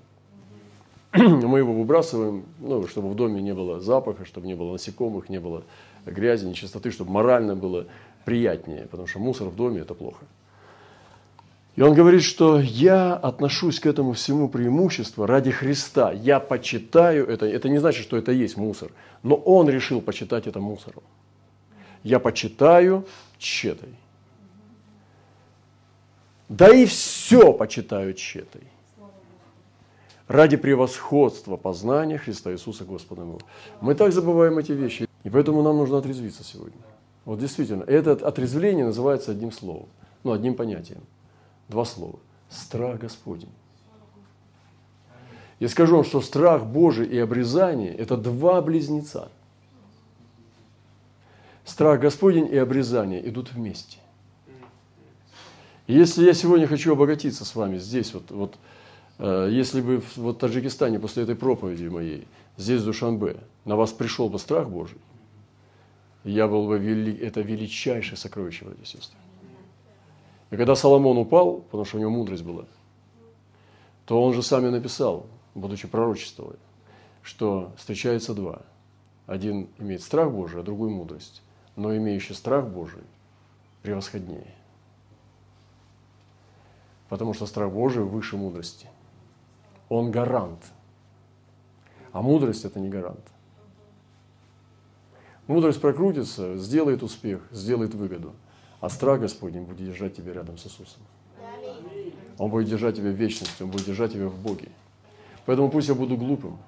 мы 1.15 1.59
его 1.59 1.73
выбрасываем, 1.73 2.45
ну, 2.61 2.87
чтобы 2.87 3.11
в 3.11 3.17
доме 3.17 3.43
не 3.43 3.53
было 3.53 3.81
запаха, 3.81 4.25
чтобы 4.25 4.47
не 4.47 4.55
было 4.55 4.73
насекомых, 4.73 5.29
не 5.29 5.41
было 5.41 5.65
грязи, 6.07 6.47
нечистоты, 6.47 6.93
чтобы 6.93 7.11
морально 7.11 7.57
было 7.57 7.87
приятнее, 8.25 8.87
потому 8.91 9.09
что 9.09 9.19
мусор 9.19 9.49
в 9.49 9.57
доме– 9.57 9.81
это 9.83 9.95
плохо. 9.95 10.25
И 11.77 11.83
он 11.83 11.95
говорит, 11.95 12.23
что 12.23 12.61
я 12.61 13.15
отношусь 13.15 13.81
к 13.81 13.87
этому 13.87 14.13
всему 14.13 14.49
преимуществу 14.49 15.25
ради 15.27 15.51
Христа. 15.51 16.13
Я 16.13 16.39
почитаю 16.41 17.27
это. 17.27 17.47
Это 17.47 17.69
не 17.69 17.79
значит, 17.79 18.03
что 18.03 18.17
это 18.17 18.33
есть 18.33 18.57
мусор. 18.57 18.91
Но 19.23 19.37
он 19.37 19.69
решил 19.69 20.01
почитать 20.01 20.47
это 20.47 20.61
мусором. 20.61 21.03
Я 22.03 22.19
почитаю 22.19 23.07
тщетой. 23.39 23.95
Да 26.49 26.75
и 26.75 26.87
все 26.87 27.53
почитаю 27.53 28.15
тщетой 28.15 28.63
ради 30.31 30.57
превосходства 30.57 31.57
познания 31.57 32.17
Христа 32.17 32.53
Иисуса 32.53 32.85
Господа 32.85 33.23
моего. 33.23 33.41
Мы 33.81 33.97
так 33.97 34.13
забываем 34.13 34.59
эти 34.59 34.71
вещи, 34.71 35.09
и 35.25 35.29
поэтому 35.29 35.61
нам 35.63 35.77
нужно 35.77 35.99
отрезвиться 35.99 36.45
сегодня. 36.45 36.79
Вот 37.25 37.41
действительно, 37.41 37.83
это 37.83 38.13
отрезвление 38.13 38.85
называется 38.85 39.33
одним 39.33 39.51
словом, 39.51 39.89
ну, 40.23 40.31
одним 40.31 40.55
понятием. 40.55 41.01
Два 41.69 41.85
слова. 41.85 42.21
Страх 42.49 43.01
Господень. 43.01 43.51
Я 45.59 45.69
скажу 45.69 45.97
вам, 45.97 46.05
что 46.05 46.21
страх 46.21 46.65
Божий 46.65 47.07
и 47.07 47.19
обрезание– 47.19 47.93
это 47.97 48.17
два 48.17 48.63
близнеца. 48.63 49.33
Страх 51.71 52.01
Господень 52.01 52.49
и 52.53 52.57
обрезание 52.57 53.27
идут 53.29 53.53
вместе. 53.53 53.99
Если 55.87 56.25
я 56.25 56.35
сегодня 56.35 56.67
хочу 56.67 56.93
обогатиться 56.93 57.45
с 57.45 57.55
вами 57.55 57.79
здесь, 57.79 58.13
вот, 58.13 58.29
вот 58.33 58.59
э, 59.21 59.49
если 59.53 59.81
бы 59.81 60.03
вот 60.17 60.35
в 60.35 60.39
Таджикистане 60.41 60.99
после 60.99 61.23
этой 61.23 61.37
проповеди 61.37 61.87
моей, 61.87 62.27
здесь 62.57 62.83
в 62.83 62.87
Душанбе, 62.87 63.37
на 63.65 63.77
вас 63.77 63.93
пришел 63.93 64.29
бы 64.29 64.41
страх 64.41 64.69
Божий, 64.69 64.99
я 66.25 66.49
был 66.49 66.67
бы 66.67 66.77
вели, 66.77 67.15
это 67.15 67.41
величайшее 67.41 68.17
сокровище, 68.17 68.65
братья 68.65 68.83
и 68.83 68.87
сестры. 68.87 69.17
И 70.51 70.57
когда 70.57 70.75
Соломон 70.75 71.19
упал, 71.19 71.59
потому 71.59 71.85
что 71.85 71.99
у 71.99 72.01
него 72.01 72.11
мудрость 72.11 72.43
была, 72.43 72.65
то 74.07 74.21
он 74.21 74.35
же 74.35 74.43
сам 74.43 74.67
и 74.67 74.71
написал, 74.71 75.29
будучи 75.55 75.87
пророчествовал, 75.87 76.57
что 77.23 77.73
встречаются 77.77 78.35
два. 78.35 78.63
Один 79.29 79.69
имеет 79.79 80.03
страх 80.03 80.33
Божий, 80.33 80.59
а 80.59 80.65
другой 80.65 80.91
мудрость. 80.91 81.43
Но 81.77 81.97
имеющий 81.97 82.35
страх 82.35 82.67
Божий 82.67 83.03
превосходнее. 83.83 84.55
Потому 87.09 87.35
что 87.35 87.47
страх 87.47 87.73
Божий 87.73 88.05
выше 88.05 88.37
мудрости. 88.37 88.87
Он 89.89 90.11
гарант. 90.11 90.65
А 92.13 92.23
мудрость– 92.23 92.65
это 92.67 92.79
не 92.81 92.89
гарант. 92.89 93.25
Мудрость 95.47 95.81
прокрутится, 95.81 96.57
сделает 96.57 97.03
успех, 97.03 97.43
сделает 97.51 97.95
выгоду. 97.95 98.35
А 98.81 98.89
страх 98.89 99.21
Господень 99.21 99.65
будет 99.65 99.85
держать 99.85 100.17
тебя 100.17 100.33
рядом 100.33 100.57
с 100.57 100.67
Иисусом. 100.67 101.03
Он 102.39 102.51
будет 102.51 102.69
держать 102.69 102.97
тебя 102.97 103.11
в 103.11 103.15
вечности, 103.15 103.63
Он 103.63 103.71
будет 103.71 103.85
держать 103.85 104.13
тебя 104.13 104.29
в 104.29 104.39
Боге. 104.41 104.69
Поэтому 105.47 105.69
пусть 105.71 105.89
я 105.89 105.95
буду 105.95 106.17
глупым, 106.17 106.59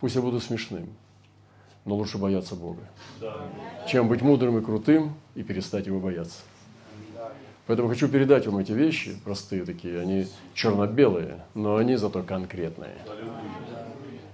пусть 0.00 0.16
я 0.16 0.22
буду 0.22 0.40
смешным, 0.40 0.88
но 1.84 1.94
лучше 1.96 2.18
бояться 2.18 2.54
Бога, 2.54 2.82
чем 3.86 4.08
быть 4.08 4.22
мудрым 4.22 4.58
и 4.58 4.62
крутым 4.62 5.14
и 5.34 5.42
перестать 5.42 5.86
Его 5.86 6.00
бояться. 6.00 6.38
Поэтому 7.66 7.88
хочу 7.88 8.08
передать 8.08 8.46
вам 8.46 8.58
эти 8.58 8.72
вещи, 8.72 9.16
простые 9.24 9.64
такие, 9.64 10.00
они 10.00 10.26
черно-белые, 10.54 11.44
но 11.54 11.76
они 11.76 11.96
зато 11.96 12.22
конкретные. 12.22 12.96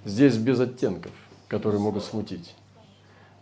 Здесь 0.04 0.36
без 0.36 0.58
оттенков, 0.58 1.12
которые 1.48 1.80
могут 1.80 2.04
смутить. 2.04 2.54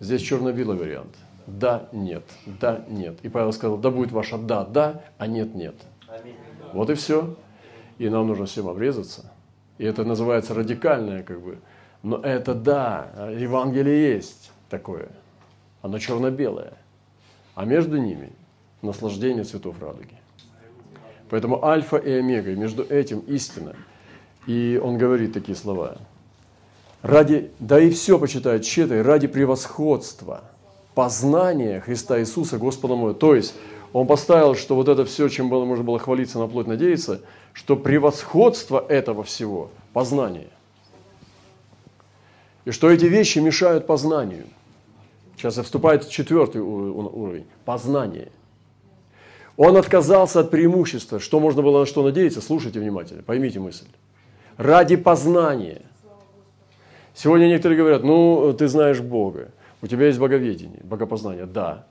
Здесь 0.01 0.23
черно-белый 0.23 0.77
вариант. 0.77 1.15
Да, 1.47 1.89
нет, 1.93 2.25
да, 2.61 2.85
нет. 2.89 3.19
И 3.23 3.29
Павел 3.29 3.53
сказал, 3.53 3.77
да 3.77 3.91
будет 3.91 4.13
ваше 4.13 4.39
да, 4.39 4.65
да, 4.65 5.05
а 5.19 5.27
нет, 5.27 5.55
нет. 5.55 5.77
Вот 6.73 6.91
и 6.91 6.95
все. 6.95 7.37
И 7.99 8.09
нам 8.09 8.27
нужно 8.27 8.47
всем 8.47 8.67
обрезаться. 8.69 9.31
И 9.79 9.85
это 9.85 10.05
называется 10.05 10.55
радикальное, 10.55 11.23
как 11.23 11.41
бы. 11.41 11.59
Но 12.05 12.19
это 12.19 12.55
да, 12.55 13.31
Евангелие 13.35 14.15
есть 14.15 14.53
такое. 14.69 15.09
Оно 15.81 15.99
черно-белое. 15.99 16.75
А 17.55 17.65
между 17.65 17.97
ними 17.97 18.31
наслаждение 18.83 19.45
цветов 19.45 19.77
радуги. 19.81 20.15
Поэтому 21.31 21.65
альфа 21.65 21.97
и 21.97 22.13
омега, 22.13 22.51
и 22.51 22.57
между 22.57 22.83
этим 22.85 23.21
истина. 23.21 23.75
И 24.47 24.79
он 24.83 24.99
говорит 24.99 25.33
такие 25.33 25.57
слова. 25.57 25.97
Ради, 27.01 27.51
да 27.59 27.81
и 27.81 27.89
все 27.89 28.19
почитает 28.19 28.65
тщетой, 28.65 29.01
ради 29.01 29.27
превосходства, 29.27 30.45
познания 30.95 31.81
Христа 31.81 32.21
Иисуса 32.21 32.59
Господа 32.59 32.97
моего. 32.97 33.15
То 33.15 33.35
есть, 33.35 33.55
он 33.95 34.07
поставил, 34.07 34.55
что 34.55 34.75
вот 34.75 34.89
это 34.89 35.07
все, 35.07 35.29
чем 35.29 35.49
было, 35.49 35.65
можно 35.65 35.85
было 35.85 35.99
хвалиться, 35.99 36.39
на 36.39 36.49
плоть 36.49 36.67
надеяться, 36.67 37.23
что 37.55 37.77
превосходство 37.77 38.85
этого 38.87 39.23
всего– 39.25 39.71
познание. 39.95 40.49
И 42.65 42.71
что 42.71 42.91
эти 42.91 43.05
вещи 43.05 43.39
мешают 43.39 43.87
познанию. 43.87 44.45
Сейчас 45.37 45.57
вступает 45.57 46.09
четвертый 46.09 46.61
уровень– 46.61 47.47
познание– 47.65 48.31
он 49.57 49.77
отказался 49.77 50.41
от 50.41 50.51
преимущества. 50.51 51.21
Что 51.21 51.39
можно 51.39 51.63
было 51.63 51.81
на 51.81 51.87
что 51.87 52.03
надеяться? 52.03 52.41
Слушайте 52.41 52.81
внимательно, 52.81 53.23
поймите 53.23 53.61
мысль. 53.61 53.87
Ради 54.57 54.97
познания. 54.97 55.83
Сегодня 57.15 57.47
некоторые 57.47 57.79
говорят, 57.79 58.03
ну, 58.03 58.53
ты 58.53 58.67
знаешь 58.67 59.01
Бога, 59.01 59.51
у 59.81 59.87
тебя 59.87 60.07
есть 60.07 60.19
боговедение, 60.19 60.81
богопознание. 60.83 61.47
Да. 61.47 61.87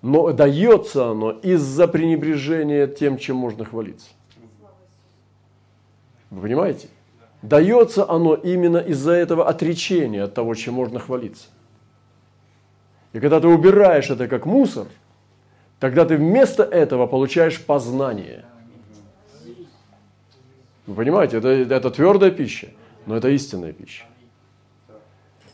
Но 0.00 0.32
дается 0.32 1.10
оно 1.10 1.32
из-за 1.32 1.86
пренебрежения 1.86 2.86
тем, 2.86 3.18
чем 3.18 3.36
можно 3.36 3.66
хвалиться. 3.66 4.08
Вы 6.30 6.42
понимаете? 6.42 6.88
Дается 7.42 8.08
оно 8.08 8.34
именно 8.34 8.78
из-за 8.78 9.12
этого 9.12 9.48
отречения 9.48 10.24
от 10.24 10.34
того, 10.34 10.54
чем 10.54 10.74
можно 10.74 10.98
хвалиться. 10.98 11.48
И 13.12 13.20
когда 13.20 13.40
ты 13.40 13.48
убираешь 13.48 14.10
это 14.10 14.28
как 14.28 14.46
мусор– 14.46 14.86
Тогда 15.80 16.04
ты 16.04 16.18
вместо 16.18 16.62
этого 16.62 17.06
получаешь 17.06 17.60
познание. 17.60 18.44
Вы 20.86 20.94
понимаете, 20.94 21.38
это, 21.38 21.48
это 21.48 21.90
твердая 21.90 22.30
пища, 22.30 22.68
но 23.06 23.16
это 23.16 23.30
истинная 23.30 23.72
пища. 23.72 24.04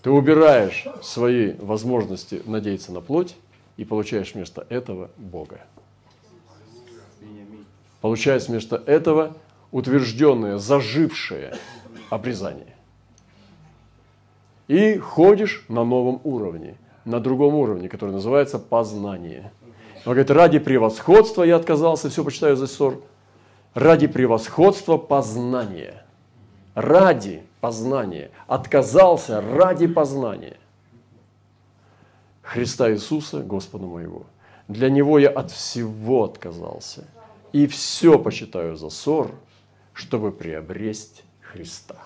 Ты 0.02 0.10
убираешь 0.10 0.84
свои 1.00 1.52
возможности 1.52 2.42
надеяться 2.44 2.92
на 2.92 3.00
плоть 3.00 3.36
и 3.76 3.84
получаешь 3.84 4.34
вместо 4.34 4.66
этого 4.68 5.10
Бога. 5.16 5.60
Получаешь 8.00 8.48
вместо 8.48 8.82
этого 8.84 9.36
утвержденное, 9.72 10.58
зажившее 10.58 11.56
обрезание. 12.10 12.74
И 14.68 14.98
ходишь 14.98 15.64
на 15.68 15.84
новом 15.84 16.20
уровне, 16.24 16.76
на 17.04 17.20
другом 17.20 17.54
уровне, 17.54 17.88
который 17.88 18.10
называется 18.10 18.58
познание– 18.58 19.52
он 20.06 20.12
говорит, 20.12 20.30
ради 20.30 20.60
превосходства 20.60 21.42
я 21.42 21.56
отказался, 21.56 22.08
все 22.08 22.22
почитаю 22.22 22.54
за 22.56 22.68
ссор. 22.68 23.02
Ради 23.74 24.06
превосходства 24.06 24.98
познания. 24.98 26.04
Ради 26.76 27.42
познания. 27.60 28.30
Отказался 28.46 29.40
ради 29.40 29.88
познания. 29.88 30.58
Христа 32.40 32.92
Иисуса, 32.92 33.40
Господа 33.40 33.86
моего. 33.86 34.22
Для 34.68 34.90
Него 34.90 35.18
я 35.18 35.28
от 35.28 35.50
всего 35.50 36.22
отказался. 36.22 37.04
И 37.52 37.66
все 37.66 38.16
почитаю 38.16 38.76
за 38.76 38.90
ссор, 38.90 39.32
чтобы 39.96 40.30
приобрести 40.30 41.22
Христа. 41.40 41.96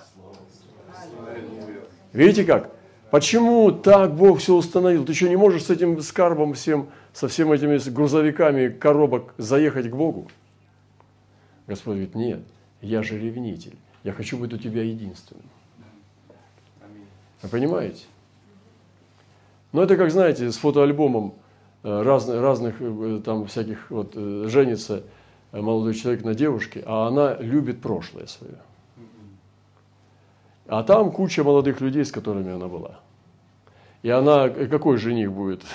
Видите 2.12 2.44
как? 2.44 2.70
Почему 3.11 3.72
так 3.72 4.14
Бог 4.14 4.38
все 4.38 4.55
установил? 4.55 5.05
Ты 5.05 5.12
что, 5.12 5.29
не 5.29 5.37
можешь 5.37 5.64
с 5.64 5.70
этим 5.70 6.00
скарбом 6.00 6.55
всем 6.55 6.88
со 7.12 7.26
всеми 7.26 7.57
этими 7.57 7.76
грузовиками 7.90 8.68
коробок 8.68 9.35
заехать 9.37 9.90
к 9.90 9.94
Богу? 9.94 10.31
Господь 11.66 11.94
говорит, 11.94 12.14
нет, 12.14 12.40
я 12.81 13.03
же 13.03 13.18
ревнитель, 13.18 13.76
я 14.05 14.12
хочу 14.12 14.38
быть 14.38 14.53
у 14.53 14.59
тебя 14.59 14.85
единственным. 14.85 15.44
Вы 17.42 17.48
понимаете? 17.48 18.05
Но 19.72 19.83
это 19.83 19.96
как, 19.96 20.12
знаете, 20.12 20.50
с 20.50 20.57
фотоальбомом 20.59 21.35
э, 21.83 22.03
разных, 22.03 22.40
разных 22.40 22.76
э, 22.81 23.20
там 23.24 23.46
всяких, 23.46 23.90
вот, 23.90 24.12
э, 24.14 24.44
женится 24.46 25.03
молодой 25.52 25.94
человек 25.94 26.24
на 26.24 26.34
девушке, 26.34 26.82
а 26.86 27.08
она 27.08 27.36
любит 27.36 27.80
прошлое 27.80 28.26
свое. 28.26 28.58
А 30.66 30.82
там 30.84 31.10
куча 31.10 31.42
молодых 31.42 31.80
людей, 31.80 32.04
с 32.04 32.12
которыми 32.12 32.52
она 32.52 32.68
была. 32.68 33.00
И 34.02 34.10
она, 34.10 34.48
какой 34.48 34.98
жених 34.98 35.32
будет? 35.32 35.62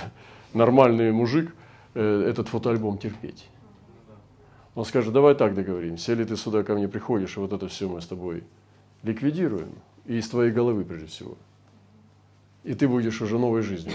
нормальный 0.56 1.12
мужик 1.12 1.54
э, 1.94 2.26
этот 2.30 2.48
фотоальбом 2.48 2.98
терпеть. 2.98 3.48
Он 4.74 4.86
скажет, 4.86 5.14
давай 5.14 5.36
так 5.36 5.54
договоримся, 5.54 6.14
или 6.14 6.24
ты 6.24 6.36
сюда 6.36 6.64
ко 6.64 6.74
мне 6.74 6.88
приходишь, 6.88 7.38
и 7.38 7.40
вот 7.40 7.54
это 7.54 7.68
все 7.68 7.88
мы 7.88 8.02
с 8.02 8.08
тобой 8.08 8.44
ликвидируем, 9.04 9.70
и 10.06 10.18
из 10.18 10.28
твоей 10.28 10.52
головы 10.52 10.84
прежде 10.84 11.08
всего. 11.08 11.38
И 12.64 12.74
ты 12.74 12.88
будешь 12.88 13.22
уже 13.22 13.38
новой 13.38 13.62
жизнью. 13.62 13.94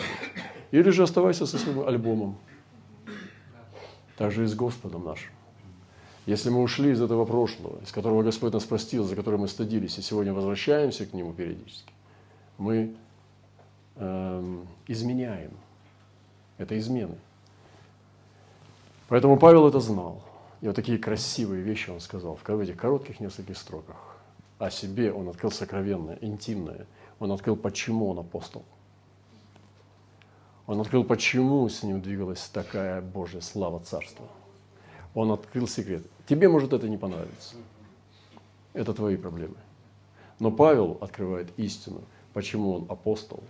Или 0.70 0.90
же 0.90 1.02
оставайся 1.02 1.46
со 1.46 1.58
своим 1.58 1.86
альбомом. 1.86 2.36
Так 4.16 4.30
же 4.30 4.44
и 4.44 4.46
с 4.46 4.54
Господом 4.54 5.04
нашим. 5.04 5.30
Если 6.26 6.50
мы 6.50 6.62
ушли 6.62 6.90
из 6.92 7.00
этого 7.00 7.24
прошлого, 7.24 7.80
из 7.82 7.92
которого 7.92 8.22
Господь 8.22 8.52
нас 8.52 8.64
простил, 8.64 9.04
за 9.04 9.16
которое 9.16 9.38
мы 9.38 9.48
стыдились, 9.48 9.98
и 9.98 10.02
сегодня 10.02 10.32
возвращаемся 10.32 11.06
к 11.06 11.12
Нему 11.12 11.32
периодически, 11.32 11.92
мы 12.58 12.94
эм, 13.96 14.68
изменяем 14.86 15.52
это 16.58 16.78
измены. 16.78 17.16
Поэтому 19.08 19.38
Павел 19.38 19.66
это 19.66 19.80
знал. 19.80 20.22
И 20.60 20.66
вот 20.66 20.76
такие 20.76 20.98
красивые 20.98 21.62
вещи 21.62 21.90
он 21.90 22.00
сказал 22.00 22.38
в 22.42 22.60
этих 22.60 22.76
коротких 22.76 23.18
нескольких 23.18 23.56
строках. 23.56 24.18
о 24.58 24.70
себе, 24.70 25.10
он 25.10 25.28
открыл 25.30 25.50
сокровенное, 25.50 26.18
интимное. 26.20 26.86
Он 27.18 27.32
открыл, 27.32 27.56
почему 27.56 28.10
он 28.10 28.18
апостол. 28.18 28.62
Он 30.66 30.80
открыл, 30.80 31.02
почему 31.02 31.66
с 31.68 31.82
ним 31.82 32.02
двигалась 32.02 32.48
такая 32.52 33.00
Божья 33.00 33.40
слава 33.40 33.80
Царства. 33.80 34.26
Он 35.14 35.32
открыл 35.32 35.66
секрет. 35.66 36.04
Тебе 36.26 36.48
может 36.48 36.72
это 36.72 36.88
не 36.88 36.96
понравиться. 36.96 37.56
Это 38.72 38.94
твои 38.94 39.16
проблемы. 39.16 39.56
Но 40.38 40.50
Павел 40.50 40.96
открывает 41.00 41.48
истину, 41.56 42.02
почему 42.32 42.72
он 42.72 42.86
апостол, 42.88 43.42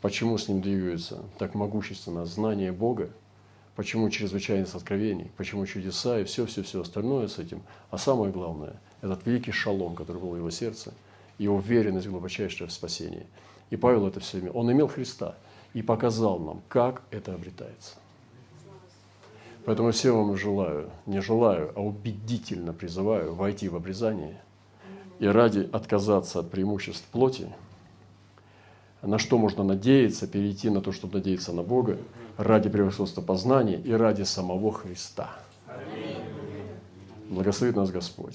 почему 0.00 0.38
с 0.38 0.48
ним 0.48 0.60
двигаются 0.60 1.22
так 1.38 1.54
могущественно 1.54 2.26
знание 2.26 2.70
Бога, 2.70 3.10
почему 3.74 4.08
чрезвычайность 4.10 4.74
откровений, 4.74 5.32
почему 5.36 5.66
чудеса 5.66 6.20
и 6.20 6.24
все-все-все 6.24 6.82
остальное 6.82 7.28
с 7.28 7.38
этим. 7.38 7.62
А 7.90 7.98
самое 7.98 8.32
главное, 8.32 8.80
этот 9.00 9.26
великий 9.26 9.52
шалом, 9.52 9.96
который 9.96 10.20
был 10.20 10.30
в 10.30 10.36
его 10.36 10.50
сердце, 10.50 10.92
и 11.38 11.48
уверенность 11.48 12.06
глубочайшая 12.06 12.68
в 12.68 12.72
спасении. 12.72 13.26
И 13.70 13.76
Павел 13.76 14.06
это 14.06 14.20
все 14.20 14.38
имел. 14.38 14.56
Он 14.56 14.70
имел 14.70 14.86
Христа 14.86 15.36
и 15.72 15.82
показал 15.82 16.38
нам, 16.38 16.62
как 16.68 17.02
это 17.10 17.34
обретается. 17.34 17.96
Поэтому 19.64 19.92
всем 19.92 20.16
вам 20.16 20.36
желаю, 20.36 20.90
не 21.06 21.20
желаю, 21.20 21.72
а 21.74 21.80
убедительно 21.80 22.72
призываю 22.72 23.34
войти 23.34 23.68
в 23.68 23.76
обрезание 23.76 24.40
и 25.18 25.26
ради 25.26 25.68
отказаться 25.72 26.40
от 26.40 26.50
преимуществ 26.50 27.04
плоти, 27.10 27.48
на 29.02 29.18
что 29.18 29.38
можно 29.38 29.62
надеяться, 29.62 30.26
перейти 30.26 30.70
на 30.70 30.80
то, 30.80 30.92
чтобы 30.92 31.14
надеяться 31.14 31.52
на 31.52 31.62
Бога, 31.62 31.98
ради 32.36 32.68
превосходства 32.68 33.20
познания 33.20 33.78
и 33.78 33.92
ради 33.92 34.22
самого 34.22 34.72
Христа. 34.72 35.30
Благословит 37.28 37.76
нас 37.76 37.90
Господь. 37.90 38.32